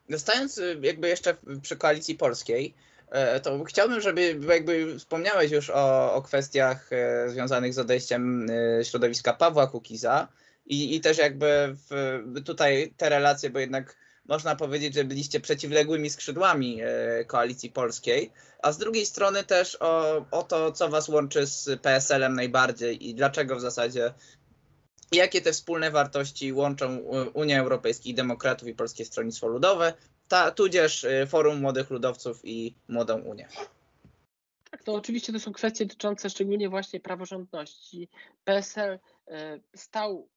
Zostając 0.08 0.58
y, 0.58 0.80
jakby 0.82 1.08
jeszcze 1.08 1.36
przy 1.62 1.76
koalicji 1.76 2.14
polskiej, 2.14 2.74
E, 3.10 3.40
to 3.40 3.64
chciałbym, 3.64 4.00
żeby 4.00 4.40
jakby 4.48 4.98
wspomniałeś 4.98 5.50
już 5.50 5.70
o, 5.70 6.14
o 6.14 6.22
kwestiach 6.22 6.92
e, 6.92 7.28
związanych 7.28 7.74
z 7.74 7.78
odejściem 7.78 8.46
e, 8.50 8.84
środowiska 8.84 9.32
Pawła 9.32 9.66
Kukiza 9.66 10.28
i, 10.66 10.96
i 10.96 11.00
też 11.00 11.18
jakby 11.18 11.76
w, 11.90 12.20
tutaj 12.44 12.94
te 12.96 13.08
relacje, 13.08 13.50
bo 13.50 13.58
jednak 13.58 13.96
można 14.28 14.56
powiedzieć, 14.56 14.94
że 14.94 15.04
byliście 15.04 15.40
przeciwległymi 15.40 16.10
skrzydłami 16.10 16.80
koalicji 17.26 17.70
polskiej, 17.70 18.32
a 18.62 18.72
z 18.72 18.78
drugiej 18.78 19.06
strony 19.06 19.44
też 19.44 19.76
o, 19.80 20.24
o 20.30 20.42
to, 20.42 20.72
co 20.72 20.88
was 20.88 21.08
łączy 21.08 21.46
z 21.46 21.80
PSL-em 21.80 22.34
najbardziej 22.34 23.08
i 23.08 23.14
dlaczego 23.14 23.56
w 23.56 23.60
zasadzie 23.60 24.14
jakie 25.12 25.40
te 25.40 25.52
wspólne 25.52 25.90
wartości 25.90 26.52
łączą 26.52 26.98
Unię 27.34 27.60
Europejskich 27.60 28.14
Demokratów 28.14 28.68
i 28.68 28.74
Polskie 28.74 29.04
Stronnictwo 29.04 29.48
Ludowe, 29.48 29.92
ta, 30.28 30.50
tudzież 30.50 31.04
y, 31.04 31.26
Forum 31.28 31.60
Młodych 31.60 31.90
Ludowców 31.90 32.40
i 32.44 32.74
Młodą 32.88 33.20
Unię. 33.20 33.48
Tak, 34.70 34.82
to 34.84 34.94
oczywiście 34.94 35.32
to 35.32 35.40
są 35.40 35.52
kwestie 35.52 35.86
dotyczące 35.86 36.30
szczególnie 36.30 36.68
właśnie 36.68 37.00
praworządności. 37.00 38.08
PSL 38.44 38.92
y, 38.92 39.00
stał 39.76 40.28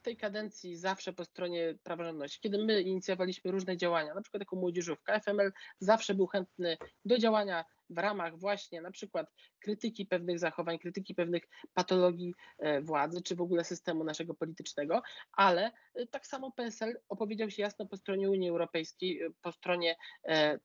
w 0.00 0.02
tej 0.02 0.16
kadencji 0.16 0.76
zawsze 0.76 1.12
po 1.12 1.24
stronie 1.24 1.74
praworządności. 1.82 2.40
Kiedy 2.40 2.64
my 2.64 2.82
inicjowaliśmy 2.82 3.50
różne 3.50 3.76
działania, 3.76 4.14
na 4.14 4.22
przykład 4.22 4.40
jako 4.40 4.56
młodzieżówka, 4.56 5.20
FML 5.20 5.52
zawsze 5.78 6.14
był 6.14 6.26
chętny 6.26 6.76
do 7.04 7.18
działania 7.18 7.64
w 7.90 7.98
ramach 7.98 8.38
właśnie 8.38 8.80
na 8.80 8.90
przykład 8.90 9.32
krytyki 9.60 10.06
pewnych 10.06 10.38
zachowań, 10.38 10.78
krytyki 10.78 11.14
pewnych 11.14 11.42
patologii 11.74 12.34
e, 12.58 12.80
władzy, 12.80 13.22
czy 13.22 13.36
w 13.36 13.40
ogóle 13.40 13.64
systemu 13.64 14.04
naszego 14.04 14.34
politycznego, 14.34 15.02
ale 15.32 15.72
e, 15.94 16.06
tak 16.06 16.26
samo 16.26 16.52
PSL 16.52 17.00
opowiedział 17.08 17.50
się 17.50 17.62
jasno 17.62 17.86
po 17.86 17.96
stronie 17.96 18.30
Unii 18.30 18.50
Europejskiej, 18.50 19.22
e, 19.22 19.30
po 19.42 19.52
stronie 19.52 19.96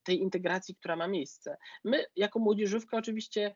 tej 0.03 0.21
integracji, 0.21 0.75
która 0.75 0.95
ma 0.95 1.07
miejsce. 1.07 1.57
My 1.83 2.05
jako 2.15 2.39
młodzieżówka 2.39 2.97
oczywiście 2.97 3.55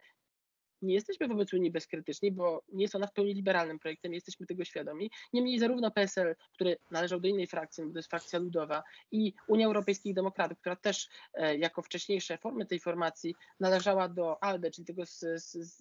nie 0.81 0.93
jesteśmy 0.93 1.27
wobec 1.27 1.53
Unii 1.53 1.71
bezkrytyczni, 1.71 2.31
bo 2.31 2.63
nie 2.73 2.81
jest 2.81 2.95
ona 2.95 3.07
w 3.07 3.13
pełni 3.13 3.33
liberalnym 3.33 3.79
projektem, 3.79 4.13
jesteśmy 4.13 4.45
tego 4.45 4.65
świadomi. 4.65 5.11
Niemniej 5.33 5.59
zarówno 5.59 5.91
PSL, 5.91 6.35
który 6.53 6.77
należał 6.91 7.19
do 7.19 7.27
innej 7.27 7.47
frakcji, 7.47 7.83
bo 7.85 7.91
to 7.91 7.99
jest 7.99 8.09
frakcja 8.09 8.39
ludowa, 8.39 8.83
i 9.11 9.33
Unia 9.47 9.65
Europejskich 9.65 10.13
Demokratów, 10.13 10.59
która 10.59 10.75
też 10.75 11.09
e, 11.33 11.57
jako 11.57 11.81
wcześniejsze 11.81 12.37
formy 12.37 12.65
tej 12.65 12.79
formacji 12.79 13.35
należała 13.59 14.09
do 14.09 14.43
ALDE, 14.43 14.71
czyli 14.71 14.85
tego 14.85 15.03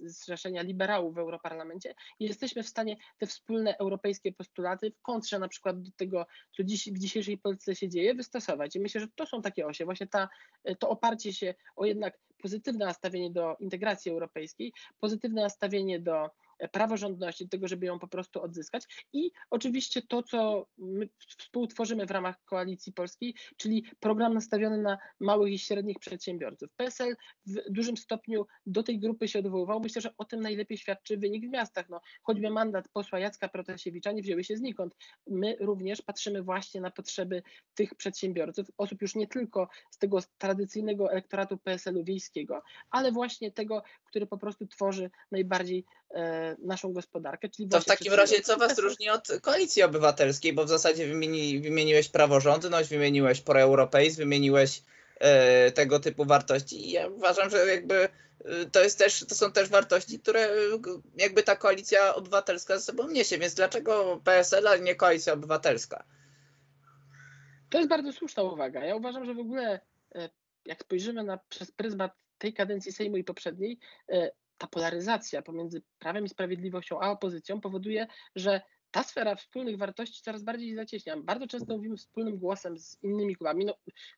zrzeszenia 0.00 0.62
liberałów 0.62 1.14
w 1.14 1.18
Europarlamencie, 1.18 1.94
jesteśmy 2.20 2.62
w 2.62 2.68
stanie 2.68 2.96
te 3.18 3.26
wspólne 3.26 3.76
europejskie 3.78 4.32
postulaty 4.32 4.90
w 4.90 5.02
kontrze 5.02 5.38
na 5.38 5.48
przykład 5.48 5.82
do 5.82 5.90
tego, 5.96 6.26
co 6.56 6.64
dziś, 6.64 6.90
w 6.90 6.98
dzisiejszej 6.98 7.38
Polsce 7.38 7.74
się 7.74 7.88
dzieje, 7.88 8.14
wystosować. 8.14 8.76
I 8.76 8.80
myślę, 8.80 9.00
że 9.00 9.08
to 9.14 9.26
są 9.26 9.42
takie 9.42 9.66
osie, 9.66 9.84
właśnie 9.84 10.06
ta, 10.06 10.28
e, 10.64 10.76
to 10.76 10.88
oparcie 10.88 11.32
się 11.32 11.54
o 11.76 11.84
jednak 11.84 12.18
pozytywne 12.42 12.86
nastawienie 12.86 13.30
do 13.30 13.56
integracji 13.60 14.10
europejskiej, 14.10 14.72
pozytywne 15.00 15.42
nastawienie 15.42 16.00
do 16.00 16.30
praworządności, 16.72 17.44
do 17.44 17.50
tego, 17.50 17.68
żeby 17.68 17.86
ją 17.86 17.98
po 17.98 18.08
prostu 18.08 18.42
odzyskać 18.42 19.06
i 19.12 19.30
oczywiście 19.50 20.02
to, 20.02 20.22
co 20.22 20.66
my 20.78 21.08
współtworzymy 21.38 22.06
w 22.06 22.10
ramach 22.10 22.44
Koalicji 22.44 22.92
Polskiej, 22.92 23.34
czyli 23.56 23.84
program 24.00 24.34
nastawiony 24.34 24.78
na 24.78 24.98
małych 25.20 25.52
i 25.52 25.58
średnich 25.58 25.98
przedsiębiorców. 25.98 26.70
PSL 26.76 27.16
w 27.46 27.54
dużym 27.70 27.96
stopniu 27.96 28.46
do 28.66 28.82
tej 28.82 28.98
grupy 28.98 29.28
się 29.28 29.38
odwoływał. 29.38 29.80
Myślę, 29.80 30.02
że 30.02 30.14
o 30.18 30.24
tym 30.24 30.40
najlepiej 30.40 30.78
świadczy 30.78 31.16
wynik 31.16 31.48
w 31.48 31.50
miastach. 31.50 31.88
No, 31.88 32.00
choćby 32.22 32.50
mandat 32.50 32.88
posła 32.88 33.18
Jacka 33.18 33.48
Protasiewicza 33.48 34.12
nie 34.12 34.22
wzięły 34.22 34.44
się 34.44 34.56
znikąd. 34.56 34.96
My 35.26 35.56
również 35.60 36.02
patrzymy 36.02 36.42
właśnie 36.42 36.80
na 36.80 36.90
potrzeby 36.90 37.42
tych 37.74 37.94
przedsiębiorców, 37.94 38.66
osób 38.78 39.02
już 39.02 39.14
nie 39.14 39.26
tylko 39.26 39.68
z 39.90 39.98
tego 39.98 40.18
tradycyjnego 40.38 41.12
elektoratu 41.12 41.58
PSL-u 41.58 42.04
wiejskiego, 42.04 42.62
ale 42.90 43.12
właśnie 43.12 43.52
tego, 43.52 43.82
który 44.04 44.26
po 44.26 44.38
prostu 44.38 44.66
tworzy 44.66 45.10
najbardziej 45.30 45.84
naszą 46.58 46.92
gospodarkę. 46.92 47.48
Czyli 47.48 47.68
to 47.68 47.80
w 47.80 47.84
takim 47.84 48.12
razie 48.12 48.40
co 48.40 48.56
was 48.56 48.78
różni 48.78 49.10
od 49.10 49.28
koalicji 49.42 49.82
obywatelskiej, 49.82 50.52
bo 50.52 50.64
w 50.64 50.68
zasadzie 50.68 51.06
wymieni, 51.06 51.60
wymieniłeś 51.60 52.08
praworządność, 52.08 52.88
wymieniłeś 52.88 53.40
proeuropeizm, 53.40 54.16
wymieniłeś 54.16 54.82
e, 55.20 55.72
tego 55.72 56.00
typu 56.00 56.24
wartości 56.24 56.86
i 56.88 56.90
ja 56.90 57.08
uważam, 57.08 57.50
że 57.50 57.66
jakby 57.66 57.94
e, 57.94 58.08
to, 58.72 58.82
jest 58.82 58.98
też, 58.98 59.24
to 59.28 59.34
są 59.34 59.52
też 59.52 59.68
wartości, 59.68 60.20
które 60.20 60.40
e, 60.40 60.52
jakby 61.16 61.42
ta 61.42 61.56
koalicja 61.56 62.14
obywatelska 62.14 62.78
ze 62.78 62.84
sobą 62.84 63.08
niesie, 63.08 63.38
więc 63.38 63.54
dlaczego 63.54 64.20
PSL, 64.24 64.68
a 64.68 64.76
nie 64.76 64.94
koalicja 64.94 65.32
obywatelska? 65.32 66.04
To 67.70 67.78
jest 67.78 67.90
bardzo 67.90 68.12
słuszna 68.12 68.42
uwaga. 68.42 68.84
Ja 68.84 68.96
uważam, 68.96 69.24
że 69.24 69.34
w 69.34 69.38
ogóle 69.38 69.80
e, 70.14 70.28
jak 70.64 70.82
spojrzymy 70.82 71.24
na 71.24 71.38
przez 71.48 71.72
pryzmat 71.72 72.12
tej 72.38 72.54
kadencji 72.54 72.92
Sejmu 72.92 73.16
i 73.16 73.24
poprzedniej, 73.24 73.78
e, 74.08 74.30
ta 74.58 74.66
polaryzacja 74.66 75.42
pomiędzy 75.42 75.82
prawem 75.98 76.24
i 76.24 76.28
sprawiedliwością 76.28 77.00
a 77.00 77.10
opozycją 77.10 77.60
powoduje, 77.60 78.06
że 78.36 78.60
ta 78.90 79.02
sfera 79.02 79.34
wspólnych 79.34 79.78
wartości 79.78 80.22
coraz 80.22 80.42
bardziej 80.42 80.74
zacieśnia. 80.74 81.16
Bardzo 81.16 81.46
często 81.46 81.76
mówimy 81.76 81.96
wspólnym 81.96 82.38
głosem 82.38 82.78
z 82.78 83.02
innymi 83.02 83.36
klubami. 83.36 83.64
No, 83.64 83.74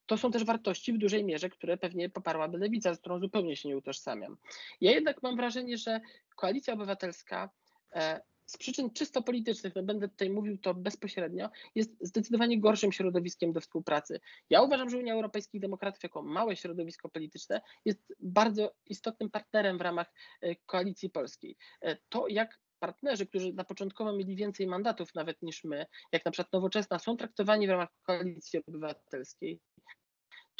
to 0.06 0.18
są 0.18 0.30
też 0.30 0.44
wartości 0.44 0.92
w 0.92 0.98
dużej 0.98 1.24
mierze, 1.24 1.50
które 1.50 1.76
pewnie 1.76 2.10
poparłaby 2.10 2.58
Lewica, 2.58 2.94
z 2.94 3.00
którą 3.00 3.20
zupełnie 3.20 3.56
się 3.56 3.68
nie 3.68 3.76
utożsamiam. 3.76 4.36
Ja 4.80 4.90
jednak 4.90 5.22
mam 5.22 5.36
wrażenie, 5.36 5.78
że 5.78 6.00
Koalicja 6.36 6.74
Obywatelska 6.74 7.50
e, 7.92 8.20
z 8.50 8.56
przyczyn 8.56 8.90
czysto 8.90 9.22
politycznych, 9.22 9.74
no 9.74 9.82
będę 9.82 10.08
tutaj 10.08 10.30
mówił 10.30 10.58
to 10.58 10.74
bezpośrednio, 10.74 11.50
jest 11.74 11.90
zdecydowanie 12.00 12.60
gorszym 12.60 12.92
środowiskiem 12.92 13.52
do 13.52 13.60
współpracy. 13.60 14.20
Ja 14.50 14.62
uważam, 14.62 14.90
że 14.90 14.98
Unia 14.98 15.14
Europejskich 15.14 15.60
Demokratów 15.60 16.02
jako 16.02 16.22
małe 16.22 16.56
środowisko 16.56 17.08
polityczne 17.08 17.60
jest 17.84 18.14
bardzo 18.20 18.74
istotnym 18.86 19.30
partnerem 19.30 19.78
w 19.78 19.80
ramach 19.80 20.12
e, 20.40 20.56
koalicji 20.56 21.10
polskiej. 21.10 21.56
E, 21.82 21.96
to 22.08 22.28
jak 22.28 22.60
partnerzy, 22.78 23.26
którzy 23.26 23.52
na 23.52 23.64
początkowo 23.64 24.12
mieli 24.12 24.36
więcej 24.36 24.66
mandatów 24.66 25.14
nawet 25.14 25.42
niż 25.42 25.64
my, 25.64 25.86
jak 26.12 26.24
na 26.24 26.30
przykład 26.30 26.52
Nowoczesna, 26.52 26.98
są 26.98 27.16
traktowani 27.16 27.66
w 27.66 27.70
ramach 27.70 27.88
koalicji 28.02 28.60
obywatelskiej, 28.66 29.60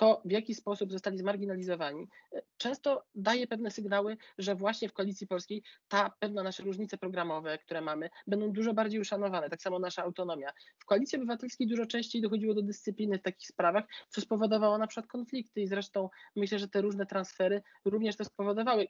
to 0.00 0.22
w 0.24 0.30
jaki 0.30 0.54
sposób 0.54 0.92
zostali 0.92 1.18
zmarginalizowani, 1.18 2.08
często 2.56 3.04
daje 3.14 3.46
pewne 3.46 3.70
sygnały, 3.70 4.16
że 4.38 4.54
właśnie 4.54 4.88
w 4.88 4.92
koalicji 4.92 5.26
polskiej 5.26 5.62
ta 5.88 6.10
pewna 6.18 6.42
nasze 6.42 6.62
różnice 6.62 6.98
programowe, 6.98 7.58
które 7.58 7.80
mamy, 7.80 8.10
będą 8.26 8.52
dużo 8.52 8.74
bardziej 8.74 9.00
uszanowane, 9.00 9.50
tak 9.50 9.62
samo 9.62 9.78
nasza 9.78 10.02
autonomia. 10.02 10.52
W 10.78 10.84
koalicji 10.84 11.18
obywatelskiej 11.18 11.66
dużo 11.66 11.86
częściej 11.86 12.22
dochodziło 12.22 12.54
do 12.54 12.62
dyscypliny 12.62 13.18
w 13.18 13.22
takich 13.22 13.48
sprawach, 13.48 13.84
co 14.08 14.20
spowodowało 14.20 14.78
na 14.78 14.86
przykład 14.86 15.06
konflikty 15.06 15.60
i 15.60 15.66
zresztą 15.66 16.08
myślę, 16.36 16.58
że 16.58 16.68
te 16.68 16.80
różne 16.80 17.06
transfery 17.06 17.62
również 17.84 18.16
to 18.16 18.24
spowodowały 18.24 18.86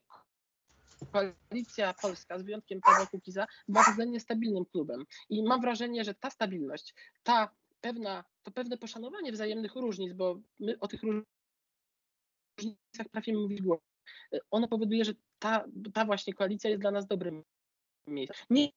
koalicja 1.12 1.94
polska, 2.02 2.38
z 2.38 2.42
wyjątkiem 2.42 2.80
Pawła 2.80 3.06
Kukiza, 3.06 3.46
była 3.68 3.84
względnie 3.84 4.20
stabilnym 4.20 4.64
klubem. 4.64 5.04
I 5.28 5.42
mam 5.42 5.60
wrażenie, 5.60 6.04
że 6.04 6.14
ta 6.14 6.30
stabilność, 6.30 6.94
ta 7.22 7.50
pewna, 7.80 8.24
to 8.42 8.50
pewne 8.50 8.78
poszanowanie 8.78 9.32
wzajemnych 9.32 9.74
różnic, 9.74 10.12
bo 10.12 10.40
my 10.58 10.78
o 10.80 10.88
tych 10.88 11.02
różnicach 11.02 11.26
trafimy 13.12 13.38
mówić 13.38 13.62
głośno. 13.62 13.86
Ono 14.50 14.68
powoduje, 14.68 15.04
że 15.04 15.12
ta, 15.38 15.64
ta 15.94 16.04
właśnie 16.04 16.34
koalicja 16.34 16.70
jest 16.70 16.82
dla 16.82 16.90
nas 16.90 17.06
dobrym 17.06 17.44
miejscem. 18.06 18.36
Nie 18.50 18.68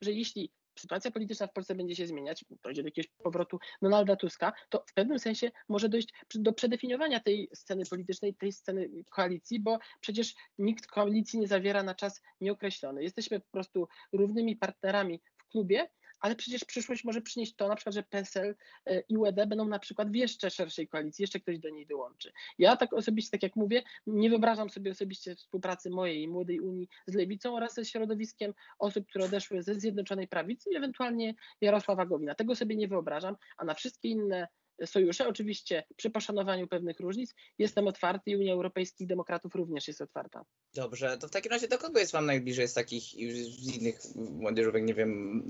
że 0.00 0.12
jeśli 0.12 0.52
sytuacja 0.78 1.10
polityczna 1.10 1.46
w 1.46 1.52
Polsce 1.52 1.74
będzie 1.74 1.96
się 1.96 2.06
zmieniać, 2.06 2.44
dojdzie 2.62 2.82
do 2.82 2.88
jakiegoś 2.88 3.08
powrotu 3.08 3.58
Donalda 3.82 4.16
Tuska, 4.16 4.52
to 4.68 4.84
w 4.86 4.94
pewnym 4.94 5.18
sensie 5.18 5.50
może 5.68 5.88
dojść 5.88 6.08
do 6.34 6.52
przedefiniowania 6.52 7.20
tej 7.20 7.48
sceny 7.54 7.84
politycznej, 7.90 8.34
tej 8.34 8.52
sceny 8.52 8.90
koalicji, 9.10 9.60
bo 9.60 9.78
przecież 10.00 10.34
nikt 10.58 10.86
koalicji 10.86 11.38
nie 11.38 11.48
zawiera 11.48 11.82
na 11.82 11.94
czas 11.94 12.22
nieokreślony. 12.40 13.02
Jesteśmy 13.02 13.40
po 13.40 13.50
prostu 13.50 13.88
równymi 14.12 14.56
partnerami 14.56 15.20
w 15.36 15.48
klubie, 15.48 15.88
ale 16.20 16.36
przecież 16.36 16.64
przyszłość 16.64 17.04
może 17.04 17.20
przynieść 17.20 17.54
to 17.54 17.68
na 17.68 17.76
przykład, 17.76 17.94
że 17.94 18.02
PSL 18.02 18.54
e, 18.86 19.00
i 19.00 19.16
UED 19.16 19.36
będą 19.36 19.64
na 19.64 19.78
przykład 19.78 20.10
w 20.10 20.14
jeszcze 20.14 20.50
szerszej 20.50 20.88
koalicji, 20.88 21.22
jeszcze 21.22 21.40
ktoś 21.40 21.58
do 21.58 21.68
niej 21.68 21.86
dołączy. 21.86 22.32
Ja 22.58 22.76
tak 22.76 22.92
osobiście, 22.92 23.30
tak 23.30 23.42
jak 23.42 23.56
mówię, 23.56 23.82
nie 24.06 24.30
wyobrażam 24.30 24.70
sobie 24.70 24.90
osobiście 24.90 25.34
współpracy 25.34 25.90
mojej 25.90 26.28
Młodej 26.28 26.60
Unii 26.60 26.88
z 27.06 27.14
Lewicą 27.14 27.56
oraz 27.56 27.74
ze 27.74 27.84
środowiskiem 27.84 28.54
osób, 28.78 29.06
które 29.06 29.24
odeszły 29.24 29.62
ze 29.62 29.74
Zjednoczonej 29.74 30.28
Prawicy 30.28 30.70
i 30.70 30.76
ewentualnie 30.76 31.34
Jarosława 31.60 32.06
Gowina. 32.06 32.34
Tego 32.34 32.54
sobie 32.54 32.76
nie 32.76 32.88
wyobrażam, 32.88 33.36
a 33.56 33.64
na 33.64 33.74
wszystkie 33.74 34.08
inne 34.08 34.48
sojusze. 34.86 35.28
Oczywiście 35.28 35.84
przy 35.96 36.10
poszanowaniu 36.10 36.68
pewnych 36.68 37.00
różnic 37.00 37.34
jestem 37.58 37.86
otwarty 37.86 38.30
i 38.30 38.36
Unia 38.36 38.52
Europejskich 38.52 39.06
Demokratów 39.06 39.54
również 39.54 39.88
jest 39.88 40.00
otwarta. 40.00 40.44
Dobrze, 40.74 41.18
to 41.18 41.28
w 41.28 41.30
takim 41.30 41.52
razie 41.52 41.68
do 41.68 41.78
kogo 41.78 41.98
jest 41.98 42.12
Wam 42.12 42.26
najbliżej 42.26 42.68
z 42.68 42.74
takich 42.74 43.04
z 43.04 43.76
innych 43.76 44.00
młodzieżówek, 44.16 44.84
nie 44.84 44.94
wiem, 44.94 45.42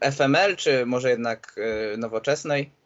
FML 0.00 0.56
czy 0.56 0.86
może 0.86 1.10
jednak 1.10 1.56
e, 1.58 1.96
nowoczesnej? 1.96 2.83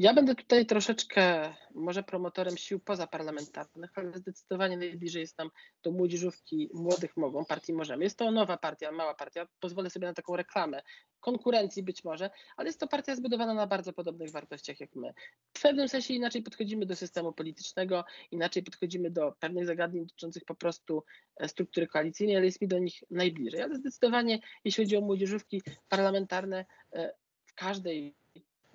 Ja 0.00 0.14
będę 0.14 0.34
tutaj 0.34 0.66
troszeczkę 0.66 1.54
może 1.74 2.02
promotorem 2.02 2.56
sił 2.56 2.80
pozaparlamentarnych, 2.80 3.90
ale 3.94 4.18
zdecydowanie 4.18 4.76
najbliżej 4.76 5.20
jest 5.20 5.36
tam 5.36 5.50
do 5.82 5.92
młodzieżówki 5.92 6.70
Młodych 6.74 7.16
Mogą, 7.16 7.44
partii 7.44 7.72
Możemy. 7.72 8.04
Jest 8.04 8.18
to 8.18 8.30
nowa 8.30 8.56
partia, 8.56 8.92
mała 8.92 9.14
partia, 9.14 9.46
pozwolę 9.60 9.90
sobie 9.90 10.06
na 10.06 10.14
taką 10.14 10.36
reklamę, 10.36 10.82
konkurencji 11.20 11.82
być 11.82 12.04
może, 12.04 12.30
ale 12.56 12.68
jest 12.68 12.80
to 12.80 12.88
partia 12.88 13.16
zbudowana 13.16 13.54
na 13.54 13.66
bardzo 13.66 13.92
podobnych 13.92 14.30
wartościach 14.30 14.80
jak 14.80 14.94
my. 14.94 15.12
W 15.56 15.62
pewnym 15.62 15.88
sensie 15.88 16.14
inaczej 16.14 16.42
podchodzimy 16.42 16.86
do 16.86 16.96
systemu 16.96 17.32
politycznego, 17.32 18.04
inaczej 18.30 18.62
podchodzimy 18.62 19.10
do 19.10 19.32
pewnych 19.40 19.66
zagadnień 19.66 20.04
dotyczących 20.04 20.44
po 20.44 20.54
prostu 20.54 21.04
e, 21.36 21.48
struktury 21.48 21.86
koalicyjnej, 21.86 22.36
ale 22.36 22.46
jest 22.46 22.60
mi 22.60 22.68
do 22.68 22.78
nich 22.78 23.02
najbliżej. 23.10 23.62
Ale 23.62 23.76
zdecydowanie, 23.76 24.38
jeśli 24.64 24.84
chodzi 24.84 24.96
o 24.96 25.00
młodzieżówki 25.00 25.62
parlamentarne, 25.88 26.64
e, 26.92 27.14
w 27.46 27.54
każdej 27.54 28.19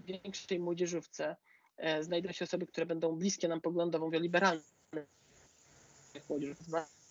większej 0.05 0.59
młodzieżówce 0.59 1.35
e, 1.77 2.03
znajdą 2.03 2.31
się 2.31 2.45
osoby, 2.45 2.67
które 2.67 2.85
będą 2.85 3.15
bliskie 3.15 3.47
nam 3.47 3.61
poglądowo, 3.61 4.05
mówię 4.05 4.19
liberalne 4.19 4.61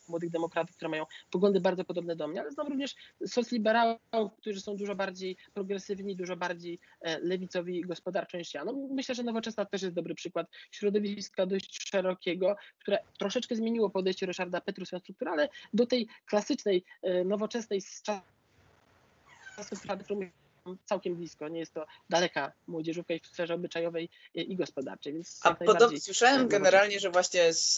młodych 0.09 0.31
demokratów, 0.31 0.77
które 0.77 0.89
mają 0.89 1.07
poglądy 1.31 1.61
bardzo 1.61 1.85
podobne 1.85 2.17
do 2.17 2.29
mnie, 2.29 2.41
ale 2.41 2.51
znam 2.51 2.69
również 2.69 2.95
socliberałów, 3.27 4.01
którzy 4.39 4.61
są 4.61 4.77
dużo 4.77 4.95
bardziej 4.95 5.37
progresywni, 5.55 6.17
dużo 6.17 6.37
bardziej 6.37 6.79
e, 7.01 7.19
lewicowi 7.19 7.81
gospodarczo 7.81 8.39
niż 8.39 8.55
ja. 8.55 8.65
No, 8.65 8.73
myślę, 8.91 9.15
że 9.15 9.23
Nowoczesna 9.23 9.65
też 9.65 9.83
jest 9.83 9.95
dobry 9.95 10.15
przykład 10.15 10.47
środowiska 10.71 11.47
dość 11.47 11.89
szerokiego, 11.91 12.57
które 12.79 12.99
troszeczkę 13.19 13.57
zmieniło 13.57 13.91
podejście 13.91 14.27
Ryszarda 14.27 14.61
Petru, 14.61 14.87
swoją 14.87 15.01
strukturę, 15.01 15.31
ale 15.31 15.49
do 15.75 15.87
tej 15.87 16.09
klasycznej, 16.27 16.85
e, 17.03 17.25
nowoczesnej 17.25 17.81
z 17.81 18.03
czasów 18.03 19.81
całkiem 20.85 21.17
blisko. 21.17 21.49
Nie 21.49 21.61
jest 21.61 21.75
to 21.75 21.87
daleka 22.11 22.53
młodzieżówka 22.67 23.15
i 23.15 23.21
w 23.21 23.27
sferze 23.27 23.55
obyczajowej 23.55 24.09
i 24.35 24.57
gospodarczej. 24.57 25.13
Więc 25.13 25.41
A 25.43 25.55
podobnie 25.55 26.01
słyszałem 26.01 26.49
generalnie, 26.49 27.01
że 27.01 27.11
właśnie 27.11 27.53
z, 27.53 27.77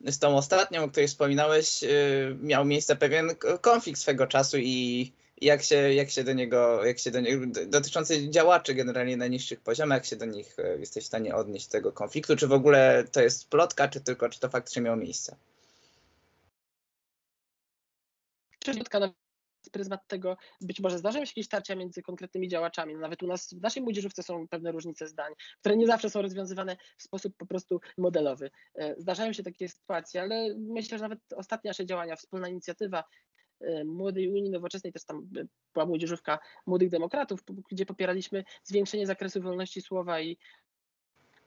z 0.00 0.18
tą 0.18 0.36
ostatnią, 0.36 0.84
o 0.84 0.88
której 0.88 1.08
wspominałeś, 1.08 1.82
y, 1.82 2.36
miał 2.40 2.64
miejsce 2.64 2.96
pewien 2.96 3.30
konflikt 3.60 4.00
swego 4.00 4.26
czasu 4.26 4.56
i 4.58 5.12
jak 5.40 5.62
się, 5.62 5.94
jak 5.94 6.10
się 6.10 6.24
do 6.24 6.32
niego, 6.32 6.84
jak 6.84 6.98
się 6.98 7.10
do 7.10 7.20
niego, 7.20 7.46
dotyczący 7.66 8.30
działaczy 8.30 8.74
generalnie 8.74 9.16
na 9.16 9.26
niższych 9.26 9.60
poziomach, 9.60 9.96
jak 9.96 10.06
się 10.06 10.16
do 10.16 10.26
nich 10.26 10.58
y, 10.58 10.76
jesteś 10.80 11.04
w 11.04 11.06
stanie 11.06 11.34
odnieść 11.34 11.66
tego 11.66 11.92
konfliktu, 11.92 12.36
czy 12.36 12.46
w 12.46 12.52
ogóle 12.52 13.04
to 13.12 13.20
jest 13.20 13.48
plotka, 13.48 13.88
czy 13.88 14.00
tylko, 14.00 14.28
czy 14.28 14.40
to 14.40 14.48
faktycznie 14.48 14.82
miało 14.82 14.96
miejsce? 14.96 15.36
Plotka 18.60 19.00
na 19.00 19.12
pryzmat 19.72 20.06
tego 20.06 20.36
być 20.60 20.80
może 20.80 20.98
zdarzają 20.98 21.24
się 21.24 21.30
jakieś 21.30 21.46
starcia 21.46 21.74
między 21.74 22.02
konkretnymi 22.02 22.48
działaczami. 22.48 22.94
Nawet 22.94 23.22
u 23.22 23.26
nas 23.26 23.54
w 23.54 23.60
naszej 23.60 23.82
młodzieżówce 23.82 24.22
są 24.22 24.48
pewne 24.48 24.72
różnice 24.72 25.06
zdań, 25.06 25.32
które 25.60 25.76
nie 25.76 25.86
zawsze 25.86 26.10
są 26.10 26.22
rozwiązywane 26.22 26.76
w 26.96 27.02
sposób 27.02 27.36
po 27.36 27.46
prostu 27.46 27.80
modelowy. 27.98 28.50
E, 28.74 28.94
zdarzają 28.98 29.32
się 29.32 29.42
takie 29.42 29.68
sytuacje, 29.68 30.22
ale 30.22 30.54
myślę, 30.58 30.98
że 30.98 31.02
nawet 31.02 31.20
ostatnie 31.36 31.68
nasze 31.68 31.86
działania, 31.86 32.16
wspólna 32.16 32.48
inicjatywa 32.48 33.04
e, 33.60 33.84
Młodej 33.84 34.28
Unii 34.28 34.50
Nowoczesnej, 34.50 34.92
też 34.92 35.04
tam 35.04 35.28
była 35.74 35.86
młodzieżówka 35.86 36.38
Młodych 36.66 36.88
Demokratów, 36.90 37.40
gdzie 37.70 37.86
popieraliśmy 37.86 38.44
zwiększenie 38.64 39.06
zakresu 39.06 39.42
wolności 39.42 39.82
słowa 39.82 40.20
i 40.20 40.38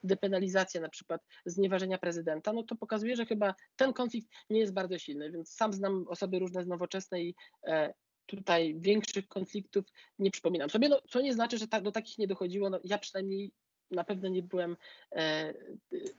depenalizację 0.02 0.80
na 0.80 0.88
przykład 0.88 1.22
znieważenia 1.46 1.98
prezydenta, 1.98 2.52
no 2.52 2.62
to 2.62 2.76
pokazuje, 2.76 3.16
że 3.16 3.26
chyba 3.26 3.54
ten 3.76 3.92
konflikt 3.92 4.28
nie 4.50 4.60
jest 4.60 4.72
bardzo 4.72 4.98
silny, 4.98 5.30
więc 5.30 5.54
sam 5.54 5.72
znam 5.72 6.04
osoby 6.08 6.38
różne 6.38 6.62
z 6.62 6.66
nowoczesnej 6.66 7.34
e, 7.66 7.94
tutaj 8.26 8.74
większych 8.78 9.28
konfliktów 9.28 9.84
nie 10.18 10.30
przypominam 10.30 10.70
sobie, 10.70 10.88
no, 10.88 11.00
co 11.10 11.20
nie 11.20 11.34
znaczy, 11.34 11.58
że 11.58 11.68
ta, 11.68 11.80
do 11.80 11.92
takich 11.92 12.18
nie 12.18 12.26
dochodziło. 12.26 12.70
No, 12.70 12.80
ja 12.84 12.98
przynajmniej 12.98 13.52
na 13.90 14.04
pewno 14.04 14.28
nie 14.28 14.42
byłem 14.42 14.76
e, 15.12 15.54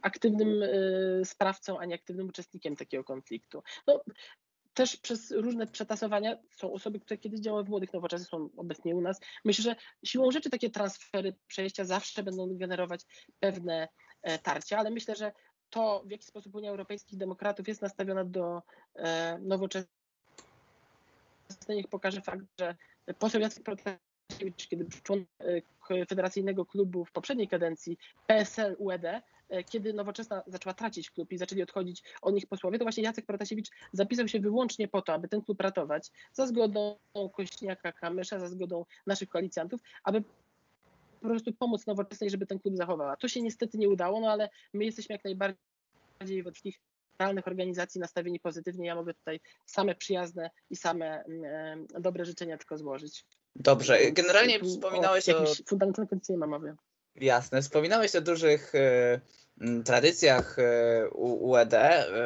aktywnym 0.01 0.63
e, 0.63 1.25
sprawcą 1.25 1.79
ani 1.79 1.93
aktywnym 1.93 2.27
uczestnikiem 2.27 2.75
takiego 2.75 3.03
konfliktu. 3.03 3.63
No, 3.87 4.03
też 4.73 4.97
przez 4.97 5.31
różne 5.31 5.67
przetasowania 5.67 6.37
są 6.51 6.73
osoby, 6.73 6.99
które 6.99 7.17
kiedyś 7.17 7.39
działały 7.39 7.63
w 7.63 7.69
Młodych 7.69 7.93
Nowoczesnych, 7.93 8.29
są 8.29 8.49
obecnie 8.57 8.95
u 8.95 9.01
nas. 9.01 9.19
Myślę, 9.45 9.63
że 9.63 9.75
siłą 10.05 10.31
rzeczy 10.31 10.49
takie 10.49 10.69
transfery, 10.69 11.35
przejścia 11.47 11.85
zawsze 11.85 12.23
będą 12.23 12.57
generować 12.57 13.01
pewne 13.39 13.87
e, 14.21 14.39
tarcia, 14.39 14.77
ale 14.77 14.91
myślę, 14.91 15.15
że 15.15 15.31
to, 15.69 16.03
w 16.05 16.11
jaki 16.11 16.25
sposób 16.25 16.55
Unia 16.55 16.69
Europejskich 16.69 17.19
Demokratów 17.19 17.67
jest 17.67 17.81
nastawiona 17.81 18.25
do 18.25 18.61
e, 18.95 19.39
nowoczesnych 19.41 20.03
niech 21.69 21.87
pokaże 21.87 22.21
fakt, 22.21 22.45
że 22.59 22.75
poseł 23.19 23.41
Jacek 23.41 23.63
Protasiewicz, 23.63 24.67
kiedy 24.67 24.83
był 24.83 25.01
członkiem 25.03 25.27
e, 25.89 26.05
federacyjnego 26.05 26.65
klubu 26.65 27.05
w 27.05 27.11
poprzedniej 27.11 27.47
kadencji 27.47 27.97
PSL 28.27 28.75
UED, 28.79 29.05
e, 29.05 29.21
kiedy 29.69 29.93
Nowoczesna 29.93 30.43
zaczęła 30.47 30.73
tracić 30.73 31.11
klub 31.11 31.31
i 31.31 31.37
zaczęli 31.37 31.63
odchodzić 31.63 32.03
od 32.21 32.33
nich 32.33 32.47
posłowie, 32.47 32.79
to 32.79 32.85
właśnie 32.85 33.03
Jacek 33.03 33.25
Protasiewicz 33.25 33.69
zapisał 33.91 34.27
się 34.27 34.39
wyłącznie 34.39 34.87
po 34.87 35.01
to, 35.01 35.13
aby 35.13 35.27
ten 35.27 35.41
klub 35.41 35.61
ratować, 35.61 36.11
za 36.33 36.47
zgodą 36.47 36.99
Kośniaka 37.33 37.91
Kamysza, 37.91 38.39
za 38.39 38.47
zgodą 38.47 38.85
naszych 39.07 39.29
koalicjantów, 39.29 39.81
aby 40.03 40.23
po 41.21 41.27
prostu 41.27 41.53
pomóc 41.53 41.87
Nowoczesnej, 41.87 42.29
żeby 42.29 42.47
ten 42.47 42.59
klub 42.59 42.77
zachowała. 42.77 43.15
To 43.15 43.27
się 43.27 43.41
niestety 43.41 43.77
nie 43.77 43.89
udało, 43.89 44.19
no 44.19 44.31
ale 44.31 44.49
my 44.73 44.85
jesteśmy 44.85 45.13
jak 45.13 45.23
najbardziej 45.23 46.43
we 46.43 46.51
wszystkich 46.51 46.79
realnych 47.19 47.47
organizacji 47.47 48.01
nastawieni 48.01 48.39
pozytywnie. 48.39 48.87
Ja 48.87 48.95
mogę 48.95 49.13
tutaj 49.13 49.39
same 49.65 49.95
przyjazne 49.95 50.49
i 50.69 50.75
same 50.75 51.23
mm, 51.23 51.87
e, 51.95 52.01
dobre 52.01 52.25
życzenia 52.25 52.57
tylko 52.57 52.77
złożyć. 52.77 53.25
Dobrze, 53.55 54.11
generalnie 54.11 54.59
wspominałeś 54.59 55.29
o... 55.29 55.43
o... 55.43 55.45
Fundamentalnej 55.67 56.09
kondycji 56.09 56.31
nie 56.31 56.37
ma 56.37 56.47
mowy. 56.47 56.75
Jasne, 57.15 57.61
wspominałeś 57.61 58.15
o 58.15 58.21
dużych 58.21 58.75
e, 58.75 59.19
tradycjach 59.85 60.59
e, 60.59 61.09
UED, 61.09 61.73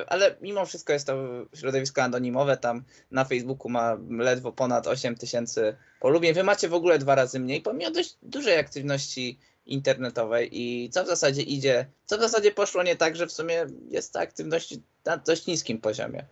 ale 0.07 0.35
mimo 0.41 0.65
wszystko 0.65 0.93
jest 0.93 1.07
to 1.07 1.45
środowisko 1.55 2.03
anonimowe, 2.03 2.57
tam 2.57 2.83
na 3.11 3.25
Facebooku 3.25 3.69
ma 3.69 3.97
ledwo 4.09 4.51
ponad 4.51 4.87
8 4.87 5.15
tysięcy 5.15 5.75
polubień. 5.99 6.33
Wy 6.33 6.43
macie 6.43 6.69
w 6.69 6.73
ogóle 6.73 6.99
dwa 6.99 7.15
razy 7.15 7.39
mniej, 7.39 7.61
pomimo 7.61 7.91
dość 7.91 8.17
dużej 8.21 8.57
aktywności 8.57 9.39
internetowej 9.65 10.49
i 10.51 10.89
co 10.89 11.03
w 11.03 11.07
zasadzie 11.07 11.41
idzie, 11.41 11.85
co 12.05 12.17
w 12.17 12.21
zasadzie 12.21 12.51
poszło 12.51 12.83
nie 12.83 12.95
tak, 12.95 13.15
że 13.15 13.27
w 13.27 13.31
sumie 13.31 13.65
jest 13.89 14.13
ta 14.13 14.19
aktywność 14.19 14.75
na 15.05 15.17
dość 15.17 15.47
niskim 15.47 15.81
poziomie. 15.81 16.25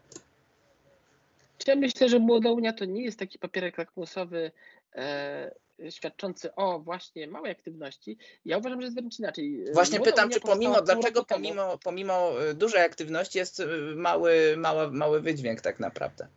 Ja 1.67 1.75
myślę, 1.75 2.09
że 2.09 2.19
Młoda 2.19 2.51
Unia 2.51 2.73
to 2.73 2.85
nie 2.85 3.03
jest 3.03 3.19
taki 3.19 3.39
papierek 3.39 3.77
lakmusowy 3.77 4.51
e, 4.95 5.55
świadczący 5.89 6.55
o 6.55 6.79
właśnie 6.79 7.27
małej 7.27 7.51
aktywności. 7.51 8.17
Ja 8.45 8.57
uważam, 8.57 8.81
że 8.81 8.85
jest 8.85 8.95
wręcz 8.95 9.19
inaczej. 9.19 9.65
Właśnie 9.73 9.97
Młoda 9.97 10.11
pytam, 10.11 10.29
czy 10.29 10.39
pomimo, 10.39 10.81
dlaczego 10.81 11.25
pomimo, 11.25 11.77
pomimo 11.77 12.41
e, 12.41 12.53
dużej 12.53 12.81
aktywności 12.81 13.37
jest 13.37 13.59
e, 13.59 13.65
mały, 13.95 14.55
mały, 14.57 14.91
mały 14.91 15.21
wydźwięk 15.21 15.61
tak 15.61 15.79
naprawdę? 15.79 16.27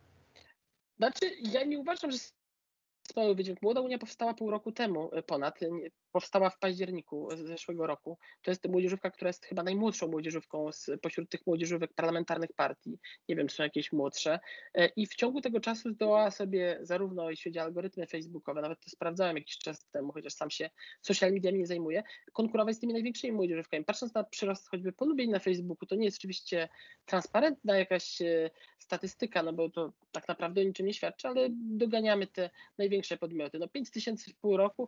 Znaczy, 0.97 1.31
ja 1.41 1.63
nie 1.63 1.79
uważam, 1.79 2.11
że 2.11 2.17
mały 3.15 3.35
wydźwięk. 3.35 3.61
Młoda 3.61 3.81
Unia 3.81 3.97
powstała 3.97 4.33
pół 4.33 4.51
roku 4.51 4.71
temu 4.71 5.09
e, 5.13 5.23
ponad, 5.23 5.59
powstała 6.11 6.49
w 6.49 6.59
październiku 6.59 7.29
zeszłego 7.35 7.87
roku. 7.87 8.17
To 8.41 8.51
jest 8.51 8.67
młodzieżówka, 8.67 9.11
która 9.11 9.29
jest 9.29 9.45
chyba 9.45 9.63
najmłodszą 9.63 10.07
młodzieżówką 10.07 10.71
z, 10.71 10.89
pośród 11.01 11.29
tych 11.29 11.47
młodzieżówek 11.47 11.93
parlamentarnych 11.93 12.53
partii. 12.55 12.99
Nie 13.29 13.35
wiem, 13.35 13.47
czy 13.47 13.55
są 13.55 13.63
jakieś 13.63 13.91
młodsze. 13.91 14.39
E, 14.73 14.87
I 14.87 15.07
w 15.07 15.15
ciągu 15.15 15.41
tego 15.41 15.59
czasu 15.59 15.89
zdołała 15.89 16.31
sobie 16.31 16.79
zarówno, 16.81 17.29
jeśli 17.29 17.51
chodzi 17.51 17.59
o 17.59 17.63
algorytmy 17.63 18.07
facebookowe, 18.07 18.61
nawet 18.61 18.79
to 18.79 18.89
sprawdzałem 18.89 19.37
jakiś 19.37 19.57
czas 19.57 19.85
temu, 19.91 20.11
chociaż 20.11 20.33
sam 20.33 20.49
się 20.49 20.69
social 21.01 21.31
mediami 21.31 21.59
nie 21.59 21.67
zajmuję, 21.67 22.03
konkurować 22.33 22.75
z 22.75 22.79
tymi 22.79 22.93
największymi 22.93 23.33
młodzieżówkami. 23.33 23.85
Patrząc 23.85 24.13
na 24.13 24.23
przyrost 24.23 24.69
choćby 24.69 24.93
polubień 24.93 25.29
na 25.29 25.39
Facebooku, 25.39 25.87
to 25.87 25.95
nie 25.95 26.05
jest 26.05 26.17
oczywiście 26.17 26.69
transparentna 27.05 27.77
jakaś 27.77 28.21
e, 28.21 28.49
statystyka, 28.79 29.43
no 29.43 29.53
bo 29.53 29.69
to 29.69 29.93
tak 30.11 30.27
naprawdę 30.27 30.61
o 30.61 30.63
niczym 30.63 30.85
nie 30.85 30.93
świadczy, 30.93 31.27
ale 31.27 31.47
doganiamy 31.51 32.27
te 32.27 32.49
największe 32.77 32.98
największe 32.99 33.17
podmioty. 33.17 33.59
No 33.59 33.67
5 33.67 33.91
tysięcy 33.91 34.31
w 34.31 34.35
pół 34.35 34.57
roku. 34.57 34.87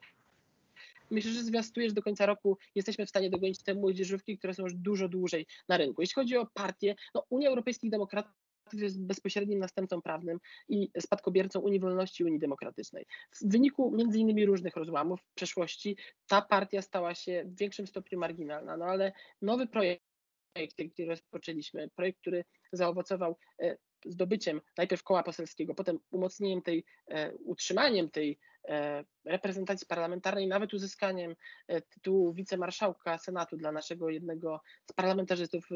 Myślę, 1.09 1.31
że 1.31 1.43
zwiastujesz 1.43 1.93
do 1.93 2.01
końca 2.01 2.25
roku 2.25 2.57
jesteśmy 2.75 3.05
w 3.05 3.09
stanie 3.09 3.29
dogonić 3.29 3.63
te 3.63 3.75
młodzieżówki, 3.75 4.37
które 4.37 4.53
są 4.53 4.63
już 4.63 4.73
dużo 4.73 5.09
dłużej 5.09 5.45
na 5.69 5.77
rynku. 5.77 6.01
Jeśli 6.01 6.13
chodzi 6.13 6.37
o 6.37 6.47
partie, 6.53 6.95
no 7.15 7.25
Unia 7.29 7.49
Europejskich 7.49 7.91
Demokratów 7.91 8.33
jest 8.73 9.01
bezpośrednim 9.01 9.59
następcą 9.59 10.01
prawnym 10.01 10.39
i 10.69 10.89
spadkobiercą 10.99 11.59
Unii 11.59 11.79
Wolności 11.79 12.23
i 12.23 12.25
Unii 12.25 12.39
Demokratycznej. 12.39 13.05
W 13.31 13.51
wyniku 13.51 13.91
między 13.91 14.19
innymi 14.19 14.45
różnych 14.45 14.75
rozłamów 14.75 15.21
w 15.21 15.33
przeszłości 15.35 15.97
ta 16.27 16.41
partia 16.41 16.81
stała 16.81 17.15
się 17.15 17.43
w 17.45 17.57
większym 17.59 17.87
stopniu 17.87 18.19
marginalna, 18.19 18.77
no 18.77 18.85
ale 18.85 19.11
nowy 19.41 19.67
projekt 19.67 20.03
który 20.93 21.07
rozpoczęliśmy, 21.07 21.89
projekt, 21.95 22.19
który 22.19 22.43
zaowocował 22.71 23.37
e, 23.59 23.77
zdobyciem 24.05 24.61
najpierw 24.77 25.03
koła 25.03 25.23
poselskiego, 25.23 25.75
potem 25.75 25.99
umocnieniem 26.11 26.61
tej, 26.61 26.85
e, 27.07 27.31
utrzymaniem 27.33 28.09
tej 28.09 28.39
e, 28.67 29.03
reprezentacji 29.25 29.87
parlamentarnej, 29.87 30.47
nawet 30.47 30.73
uzyskaniem 30.73 31.35
tytułu 31.89 32.33
wicemarszałka 32.33 33.17
Senatu 33.17 33.57
dla 33.57 33.71
naszego 33.71 34.09
jednego 34.09 34.61
z 34.85 34.93
parlamentarzystów, 34.93 35.69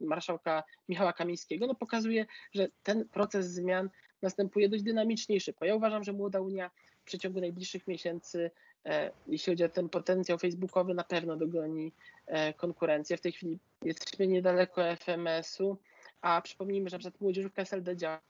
marszałka 0.00 0.64
Michała 0.88 1.12
Kamińskiego, 1.12 1.66
no 1.66 1.74
pokazuje, 1.74 2.26
że 2.52 2.68
ten 2.82 3.08
proces 3.08 3.46
zmian 3.46 3.90
następuje 4.22 4.68
dość 4.68 4.82
dynamicznie 4.82 5.36
i 5.36 5.40
szybko. 5.40 5.64
Ja 5.64 5.74
uważam, 5.74 6.04
że 6.04 6.12
Młoda 6.12 6.40
Unia 6.40 6.70
w 7.00 7.04
przeciągu 7.04 7.40
najbliższych 7.40 7.86
miesięcy 7.86 8.50
E, 8.86 9.10
jeśli 9.26 9.52
chodzi 9.52 9.64
o 9.64 9.68
ten 9.68 9.88
potencjał 9.88 10.38
facebookowy, 10.38 10.94
na 10.94 11.04
pewno 11.04 11.36
dogoni 11.36 11.92
e, 12.26 12.52
konkurencję. 12.52 13.16
W 13.16 13.20
tej 13.20 13.32
chwili 13.32 13.58
jesteśmy 13.82 14.26
niedaleko 14.26 14.82
FMS-u, 14.96 15.78
a 16.24 16.42
przypomnijmy, 16.42 16.90
że 16.90 16.98
na 16.98 17.10
młodzieżówka 17.20 17.62
SLD 17.62 17.96
działa 17.96 18.20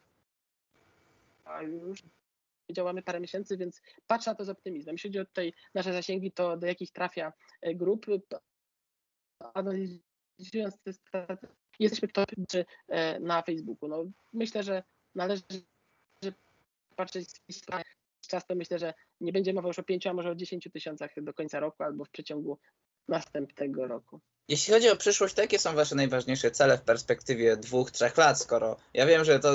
już 1.62 2.02
działamy 2.72 3.02
parę 3.02 3.20
miesięcy, 3.20 3.56
więc 3.56 3.82
patrzę 4.06 4.30
na 4.30 4.34
to 4.34 4.44
z 4.44 4.48
optymizmem. 4.48 4.94
Jeśli 4.94 5.10
chodzi 5.10 5.18
o 5.18 5.24
tutaj 5.24 5.52
nasze 5.74 5.92
zasięgi, 5.92 6.32
to 6.32 6.56
do 6.56 6.66
jakich 6.66 6.90
trafia 6.90 7.32
e, 7.60 7.74
grup, 7.74 8.06
analizując 9.54 10.78
te 10.84 10.92
strategie, 10.92 11.48
jesteśmy 11.78 12.08
top 12.08 12.30
na 13.20 13.42
Facebooku. 13.42 13.88
No, 13.88 14.04
myślę, 14.32 14.62
że 14.62 14.82
należy 15.14 15.42
patrzeć 16.96 17.28
z 17.50 18.28
czas, 18.28 18.46
to 18.46 18.54
myślę, 18.54 18.78
że 18.78 18.94
nie 19.20 19.32
będzie 19.32 19.52
mowa 19.52 19.68
już 19.68 19.78
o 19.78 19.82
5, 19.82 20.06
a 20.06 20.14
może 20.14 20.30
o 20.30 20.34
10 20.34 20.68
tysiącach 20.72 21.10
do 21.16 21.34
końca 21.34 21.60
roku 21.60 21.82
albo 21.82 22.04
w 22.04 22.10
przeciągu 22.10 22.58
następnego 23.08 23.86
roku. 23.86 24.20
Jeśli 24.48 24.74
chodzi 24.74 24.90
o 24.90 24.96
przyszłość, 24.96 25.34
to 25.34 25.42
jakie 25.42 25.58
są 25.58 25.74
Wasze 25.74 25.94
najważniejsze 25.94 26.50
cele 26.50 26.78
w 26.78 26.82
perspektywie 26.82 27.56
dwóch, 27.56 27.90
trzech 27.90 28.16
lat? 28.16 28.40
Skoro 28.40 28.76
ja 28.94 29.06
wiem, 29.06 29.24
że 29.24 29.40
to 29.40 29.52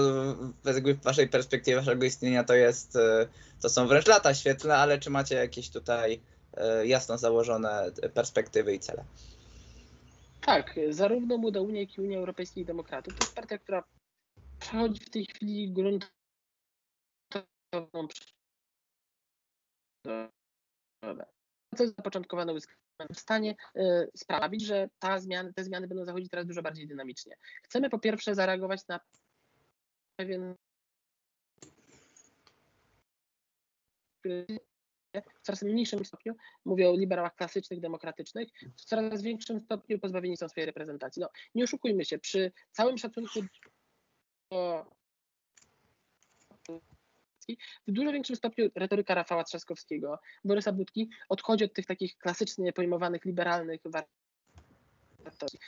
w 0.63 1.03
Waszej 1.03 1.29
perspektywie 1.29 1.77
Waszego 1.77 2.05
istnienia 2.05 2.43
to 2.43 2.53
jest, 2.53 2.95
e, 2.95 3.27
to 3.61 3.69
są 3.69 3.87
wręcz 3.87 4.07
lata 4.07 4.33
świetlne, 4.33 4.75
ale 4.75 4.99
czy 4.99 5.09
macie 5.09 5.35
jakieś 5.35 5.69
tutaj 5.69 6.21
e, 6.53 6.87
jasno 6.87 7.17
założone 7.17 7.91
perspektywy 8.13 8.73
i 8.73 8.79
cele? 8.79 9.03
Tak, 10.41 10.79
zarówno 10.89 11.37
Młoda 11.37 11.61
Unia, 11.61 11.81
jak 11.81 11.97
i 11.97 12.01
Unia 12.01 12.17
Europejskich 12.17 12.65
Demokratów 12.65 13.13
to 13.13 13.25
jest 13.25 13.35
partia, 13.35 13.57
która 13.57 13.83
przechodzi 14.59 14.99
w 15.05 15.09
tej 15.09 15.25
chwili 15.25 15.73
gruntowną 15.73 16.09
Proces 21.69 21.95
zapoczątkowany 21.95 22.53
w 23.13 23.19
stanie 23.19 23.55
y, 23.77 24.09
sprawić, 24.15 24.65
że 24.65 24.89
ta 24.99 25.19
te 25.55 25.63
zmiany 25.63 25.87
będą 25.87 26.05
zachodzić 26.05 26.29
teraz 26.29 26.45
dużo 26.45 26.61
bardziej 26.61 26.87
dynamicznie. 26.87 27.35
Chcemy 27.63 27.89
po 27.89 27.99
pierwsze 27.99 28.35
zareagować 28.35 28.87
na 28.87 28.99
pewien 30.15 30.55
w 35.15 35.41
coraz 35.41 35.63
mniejszym 35.63 36.05
stopniu, 36.05 36.35
mówię 36.65 36.89
o 36.89 36.95
liberałach 36.95 37.35
klasycznych, 37.35 37.79
demokratycznych, 37.79 38.49
w 38.77 38.81
coraz 38.81 39.21
większym 39.21 39.59
stopniu 39.59 39.99
pozbawieni 39.99 40.37
są 40.37 40.49
swojej 40.49 40.65
reprezentacji. 40.65 41.21
No, 41.21 41.29
nie 41.55 41.63
oszukujmy 41.63 42.05
się, 42.05 42.19
przy 42.19 42.51
całym 42.71 42.97
szacunku 42.97 43.39
do 44.51 44.85
w 47.87 47.91
dużo 47.91 48.11
większym 48.11 48.35
stopniu 48.35 48.69
retoryka 48.75 49.15
Rafała 49.15 49.43
Trzaskowskiego, 49.43 50.19
Borysa 50.45 50.71
Budki 50.71 51.09
odchodzi 51.29 51.63
od 51.63 51.73
tych 51.73 51.85
takich 51.85 52.17
klasycznie 52.17 52.73
pojmowanych 52.73 53.25
liberalnych 53.25 53.81
wartości. 55.23 55.59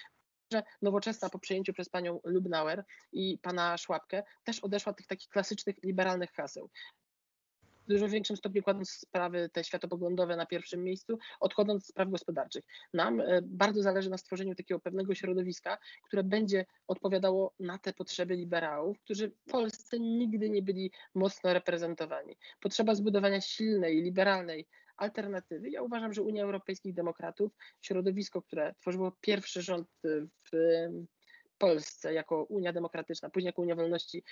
Że 0.53 0.63
nowoczesna 0.81 1.29
po 1.29 1.39
przejęciu 1.39 1.73
przez 1.73 1.89
panią 1.89 2.19
Lubnauer 2.23 2.83
i 3.11 3.37
pana 3.37 3.77
Szłapkę 3.77 4.23
też 4.43 4.59
odeszła 4.59 4.89
od 4.91 4.97
tych 4.97 5.07
takich 5.07 5.29
klasycznych 5.29 5.75
liberalnych 5.83 6.31
haseł 6.31 6.69
w 7.85 7.87
dużo 7.87 8.09
większym 8.09 8.37
stopniu 8.37 8.63
kładąc 8.63 8.89
sprawy 8.89 9.49
te 9.53 9.63
światopoglądowe 9.63 10.35
na 10.35 10.45
pierwszym 10.45 10.83
miejscu, 10.83 11.17
odchodząc 11.39 11.83
od 11.83 11.87
spraw 11.87 12.09
gospodarczych. 12.09 12.65
Nam 12.93 13.21
e, 13.21 13.41
bardzo 13.41 13.81
zależy 13.81 14.09
na 14.09 14.17
stworzeniu 14.17 14.55
takiego 14.55 14.79
pewnego 14.79 15.15
środowiska, 15.15 15.77
które 16.03 16.23
będzie 16.23 16.65
odpowiadało 16.87 17.53
na 17.59 17.77
te 17.77 17.93
potrzeby 17.93 18.35
liberałów, 18.35 18.99
którzy 18.99 19.29
w 19.29 19.51
Polsce 19.51 19.99
nigdy 19.99 20.49
nie 20.49 20.61
byli 20.61 20.91
mocno 21.15 21.53
reprezentowani. 21.53 22.37
Potrzeba 22.59 22.95
zbudowania 22.95 23.41
silnej, 23.41 24.01
liberalnej 24.01 24.67
alternatywy. 24.97 25.69
Ja 25.69 25.81
uważam, 25.81 26.13
że 26.13 26.21
Unia 26.21 26.43
Europejskich 26.43 26.93
Demokratów, 26.93 27.51
środowisko, 27.81 28.41
które 28.41 28.73
tworzyło 28.79 29.11
pierwszy 29.21 29.61
rząd 29.61 29.87
w 30.03 30.51
Polsce 31.61 32.13
jako 32.13 32.43
Unia 32.43 32.73
Demokratyczna, 32.73 33.29
później 33.29 33.47
jako 33.47 33.61
Unia 33.61 33.75
Wolności 33.75 34.23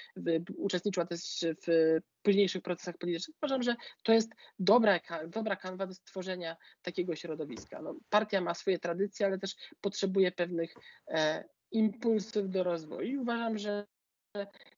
uczestniczyła 0.58 1.06
też 1.06 1.46
w 1.68 1.98
późniejszych 2.22 2.62
procesach 2.62 2.98
politycznych. 2.98 3.38
Uważam, 3.42 3.64
że 3.64 3.76
to 4.04 4.14
jest 4.14 4.32
dobra, 4.60 5.00
dobra 5.28 5.56
kanwa 5.56 5.88
do 5.88 5.94
stworzenia 5.94 6.58
takiego 6.82 7.16
środowiska. 7.16 7.82
No, 7.82 7.96
partia 8.10 8.42
ma 8.42 8.54
swoje 8.54 8.80
tradycje, 8.80 9.26
ale 9.26 9.40
też 9.40 9.56
potrzebuje 9.82 10.32
pewnych 10.32 10.74
e, 11.08 11.44
impulsów 11.72 12.50
do 12.50 12.64
rozwoju 12.64 13.08
i 13.08 13.18
uważam, 13.18 13.58
że 13.58 13.86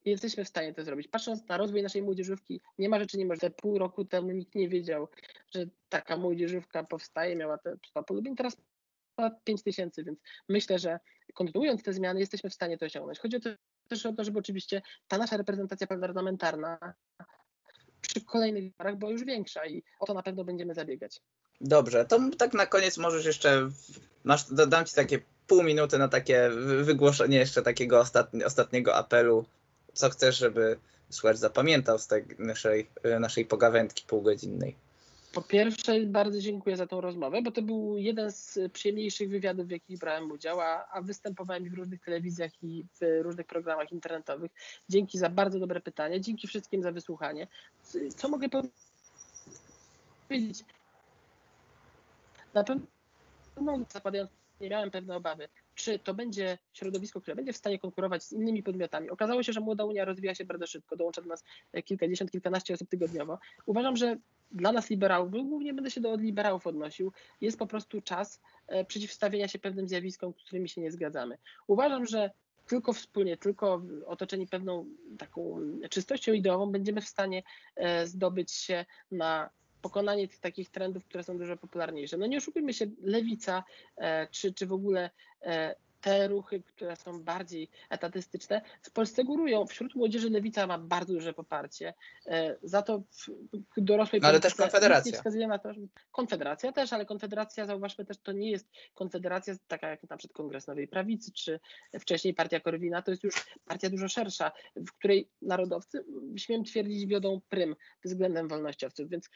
jesteśmy 0.06 0.46
w 0.46 0.48
stanie 0.48 0.74
to 0.74 0.84
zrobić. 0.84 1.08
Patrząc 1.08 1.48
na 1.48 1.58
rozwój 1.58 1.84
naszej 1.84 2.02
młodzieżówki, 2.02 2.62
nie 2.78 2.90
ma 2.90 3.00
rzeczy 3.00 3.18
niemożliwych. 3.18 3.56
Pół 3.56 3.78
roku 3.78 4.06
temu 4.06 4.32
nikt 4.32 4.56
nie 4.56 4.70
wiedział, 4.70 5.08
że 5.56 5.66
taka 5.90 6.18
młodzieżówka 6.18 6.84
powstaje, 6.84 7.36
miała 7.36 7.58
te 7.58 7.76
100 7.88 8.04
polubień. 8.04 8.36
Teraz 8.36 8.58
5 9.44 9.64
tysięcy, 9.64 10.04
więc 10.04 10.20
myślę, 10.50 10.80
że 10.80 11.00
kontynuując 11.34 11.84
te 11.84 11.94
zmiany 11.94 12.20
jesteśmy 12.20 12.50
w 12.50 12.54
stanie 12.54 12.78
to 12.78 12.86
osiągnąć. 12.86 13.20
Chodzi 13.20 13.38
też 13.88 14.06
o 14.06 14.14
to, 14.14 14.24
żeby 14.24 14.40
oczywiście 14.40 14.82
ta 15.08 15.18
nasza 15.18 15.38
reprezentacja 15.38 15.88
parlamentarna 15.88 16.94
przy 18.02 18.26
kolejnych 18.26 18.64
wyborach 18.64 18.96
była 18.96 19.12
już 19.12 19.24
większa 19.24 19.66
i 19.66 19.84
o 20.00 20.06
to 20.06 20.14
na 20.14 20.24
pewno 20.24 20.44
będziemy 20.44 20.74
zabiegać. 20.74 21.22
Dobrze, 21.62 22.06
to 22.06 22.20
tak 22.38 22.54
na 22.54 22.66
koniec 22.66 22.98
możesz 22.98 23.26
jeszcze, 23.26 23.70
masz, 24.24 24.54
dodam 24.54 24.86
Ci 24.86 24.96
takie 24.96 25.20
pół 25.48 25.64
minuty 25.64 25.98
na 25.98 26.08
takie 26.08 26.50
wygłoszenie 26.82 27.38
jeszcze 27.38 27.62
takiego 27.62 28.00
ostatni, 28.00 28.44
ostatniego 28.44 28.96
apelu. 28.96 29.46
Co 29.94 30.10
chcesz, 30.10 30.38
żeby 30.38 30.80
słuchacz 31.10 31.38
zapamiętał 31.38 32.00
z 32.00 32.08
tej 32.08 32.26
naszej, 32.40 32.90
naszej 33.20 33.46
pogawędki 33.46 34.06
półgodzinnej? 34.08 34.76
Po 35.32 35.42
pierwsze, 35.42 36.00
bardzo 36.06 36.40
dziękuję 36.40 36.78
za 36.78 36.88
tą 36.88 37.02
rozmowę, 37.02 37.42
bo 37.42 37.52
to 37.52 37.62
był 37.62 37.98
jeden 37.98 38.32
z 38.32 38.60
przyjemniejszych 38.74 39.30
wywiadów, 39.30 39.68
w 39.68 39.72
jakich 39.72 40.00
brałem 40.00 40.32
udział, 40.32 40.62
a, 40.62 40.88
a 40.92 41.02
występowałem 41.02 41.70
w 41.70 41.74
różnych 41.74 42.02
telewizjach 42.02 42.52
i 42.64 42.86
w 43.02 43.22
różnych 43.22 43.48
programach 43.48 43.92
internetowych. 43.92 44.52
Dzięki 44.90 45.18
za 45.18 45.30
bardzo 45.30 45.60
dobre 45.60 45.82
pytanie, 45.82 46.22
dzięki 46.22 46.48
wszystkim 46.48 46.84
za 46.84 46.92
wysłuchanie. 46.92 47.48
Co 48.16 48.30
mogę 48.30 48.48
powiedzieć? 50.28 50.66
Na 52.54 52.64
pewno 52.64 53.80
zakładając, 53.90 54.32
nie 54.62 54.70
miałem 54.70 54.92
pewne 54.92 55.16
obawy, 55.16 55.48
czy 55.82 56.00
to 56.00 56.14
będzie 56.14 56.58
środowisko, 56.74 57.22
które 57.22 57.36
będzie 57.36 57.54
w 57.54 57.58
stanie 57.58 57.80
konkurować 57.80 58.24
z 58.24 58.32
innymi 58.32 58.64
podmiotami. 58.64 59.10
Okazało 59.10 59.44
się, 59.44 59.54
że 59.54 59.60
Młoda 59.60 59.86
Unia 59.86 60.06
rozwija 60.06 60.36
się 60.36 60.46
bardzo 60.46 60.68
szybko, 60.68 60.96
dołącza 60.96 61.22
do 61.22 61.28
nas 61.28 61.44
kilkadziesiąt, 61.86 62.32
kilkanaście 62.32 62.74
osób 62.74 62.90
tygodniowo. 62.90 63.40
Uważam, 63.66 63.96
że 63.96 64.18
dla 64.52 64.72
nas 64.72 64.90
liberałów, 64.90 65.32
głównie 65.32 65.74
będę 65.74 65.92
się 65.92 66.02
do 66.02 66.16
liberałów 66.16 66.68
odnosił, 66.68 67.12
jest 67.42 67.60
po 67.60 67.68
prostu 67.68 68.02
czas 68.02 68.42
e, 68.68 68.86
przeciwstawienia 68.86 69.48
się 69.48 69.60
pewnym 69.60 69.88
zjawiskom, 69.88 70.34
z 70.34 70.46
którymi 70.46 70.70
się 70.70 70.82
nie 70.82 70.92
zgadzamy. 70.92 71.38
Uważam, 71.68 72.06
że 72.06 72.32
tylko 72.68 72.94
wspólnie, 72.94 73.38
tylko 73.38 73.82
otoczeni 74.06 74.48
pewną 74.48 74.86
taką 75.18 75.60
czystością 75.90 76.34
ideową 76.34 76.72
będziemy 76.72 77.02
w 77.02 77.08
stanie 77.08 77.44
e, 77.76 78.08
zdobyć 78.08 78.52
się 78.52 78.86
na 79.12 79.50
pokonanie 79.82 80.28
tych 80.28 80.40
takich 80.40 80.70
trendów, 80.70 81.06
które 81.06 81.24
są 81.24 81.38
dużo 81.38 81.58
popularniejsze. 81.58 82.18
No 82.18 82.28
nie 82.28 82.38
oszukujmy 82.38 82.74
się, 82.74 82.86
lewica 83.02 83.64
e, 83.98 84.28
czy, 84.28 84.54
czy 84.54 84.68
w 84.68 84.74
ogóle 84.74 85.10
te 86.02 86.28
ruchy, 86.28 86.62
które 86.62 86.96
są 86.96 87.24
bardziej 87.24 87.70
etatystyczne, 87.90 88.62
w 88.82 88.92
Polsce 88.92 89.24
górują. 89.24 89.66
Wśród 89.66 89.96
młodzieży 89.96 90.30
lewica 90.30 90.68
ma 90.68 90.78
bardzo 90.78 91.14
duże 91.14 91.34
poparcie. 91.34 91.94
E, 92.28 92.56
za 92.64 92.82
to 92.82 93.04
w 93.78 93.82
dorosłej 93.82 94.22
no, 94.22 94.28
Ale 94.28 94.40
też 94.40 94.56
Konfederacja. 94.56 95.14
Wskazuje 95.14 95.48
na 95.48 95.60
to, 95.60 95.74
że 95.74 95.82
Konfederacja 96.12 96.72
też, 96.72 96.94
ale 96.94 97.06
Konfederacja, 97.06 97.66
zauważmy 97.66 98.06
też, 98.06 98.18
to 98.18 98.32
nie 98.32 98.52
jest 98.52 98.68
Konfederacja 98.94 99.56
taka 99.68 99.90
jak 99.90 100.10
na 100.10 100.18
przykład 100.18 100.38
Kongres 100.38 100.68
Nowej 100.68 100.88
Prawicy, 100.88 101.32
czy 101.32 101.60
wcześniej 102.00 102.34
Partia 102.34 102.60
Korwina, 102.60 103.02
to 103.02 103.12
jest 103.12 103.24
już 103.24 103.36
partia 103.66 103.90
dużo 103.90 104.08
szersza, 104.08 104.52
w 104.76 104.92
której 104.92 105.30
narodowcy, 105.42 106.06
śmiem 106.38 106.64
twierdzić, 106.64 107.06
wiodą 107.06 107.42
prym 107.50 107.76
względem 108.04 108.48
wolnościowców, 108.48 109.10
więc 109.10 109.30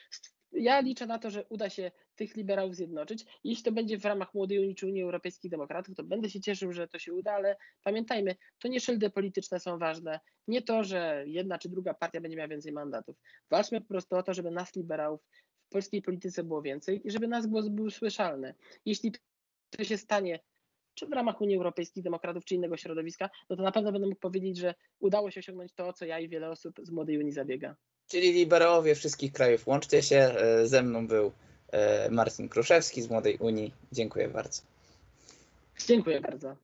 ja 0.56 0.80
liczę 0.80 1.06
na 1.06 1.20
to, 1.20 1.30
że 1.30 1.46
uda 1.50 1.70
się 1.70 1.92
tych 2.16 2.36
liberałów 2.36 2.76
zjednoczyć. 2.76 3.26
Jeśli 3.44 3.64
to 3.64 3.72
będzie 3.72 3.98
w 3.98 4.06
ramach 4.06 4.34
Młodej 4.34 4.60
Unii 4.60 4.76
czy 4.76 4.88
Unii 4.88 5.02
Europejskich 5.02 5.52
Demokratów, 5.52 5.96
to 5.96 6.04
będę 6.04 6.30
się 6.30 6.42
cieszył, 6.42 6.74
że 6.74 6.88
to 6.88 7.00
się 7.00 7.14
uda, 7.14 7.34
ale 7.34 7.58
pamiętajmy, 7.84 8.36
to 8.60 8.68
nie 8.68 8.80
szyldy 8.80 9.10
polityczne 9.10 9.60
są 9.60 9.78
ważne, 9.78 10.20
nie 10.48 10.62
to, 10.62 10.84
że 10.84 11.24
jedna 11.28 11.58
czy 11.58 11.70
druga 11.70 11.94
partia 11.94 12.22
będzie 12.22 12.38
miała 12.38 12.48
więcej 12.48 12.72
mandatów. 12.72 13.18
Walczmy 13.50 13.82
po 13.82 13.88
prostu 13.88 14.16
o 14.16 14.24
to, 14.24 14.34
żeby 14.34 14.52
nas 14.52 14.76
liberałów 14.76 15.22
w 15.66 15.70
polskiej 15.70 16.02
polityce 16.02 16.44
było 16.44 16.62
więcej 16.62 17.08
i 17.08 17.12
żeby 17.12 17.28
nas 17.28 17.48
głos 17.48 17.68
był 17.68 17.90
słyszalny. 17.90 18.54
Jeśli 18.86 19.12
to 19.70 19.84
się 19.84 19.98
stanie 19.98 20.40
czy 20.96 21.08
w 21.08 21.12
ramach 21.12 21.42
Unii 21.42 21.56
Europejskich 21.58 22.04
Demokratów, 22.04 22.46
czy 22.46 22.56
innego 22.56 22.78
środowiska, 22.78 23.30
no 23.50 23.56
to 23.56 23.64
na 23.64 23.72
pewno 23.72 23.92
będę 23.92 24.08
mógł 24.08 24.20
powiedzieć, 24.20 24.58
że 24.58 24.76
udało 25.00 25.32
się 25.32 25.40
osiągnąć 25.40 25.74
to, 25.74 25.88
o 25.88 25.94
co 25.94 26.06
ja 26.06 26.20
i 26.20 26.30
wiele 26.30 26.50
osób 26.50 26.80
z 26.84 26.92
Młodej 26.92 27.18
Unii 27.18 27.32
zabiega. 27.32 27.76
Czyli 28.08 28.34
liberałowie 28.34 28.96
wszystkich 28.96 29.34
krajów, 29.34 29.68
łączcie 29.68 30.02
się. 30.04 30.18
E, 30.18 30.68
ze 30.68 30.84
mną 30.84 31.08
był 31.08 31.32
e, 31.72 32.10
Marcin 32.10 32.50
Kruszewski 32.50 33.02
z 33.02 33.10
Młodej 33.10 33.38
Unii. 33.38 33.74
Dziękuję 33.92 34.28
bardzo. 34.28 34.62
Dziękuję 35.88 36.22
bardzo. 36.22 36.56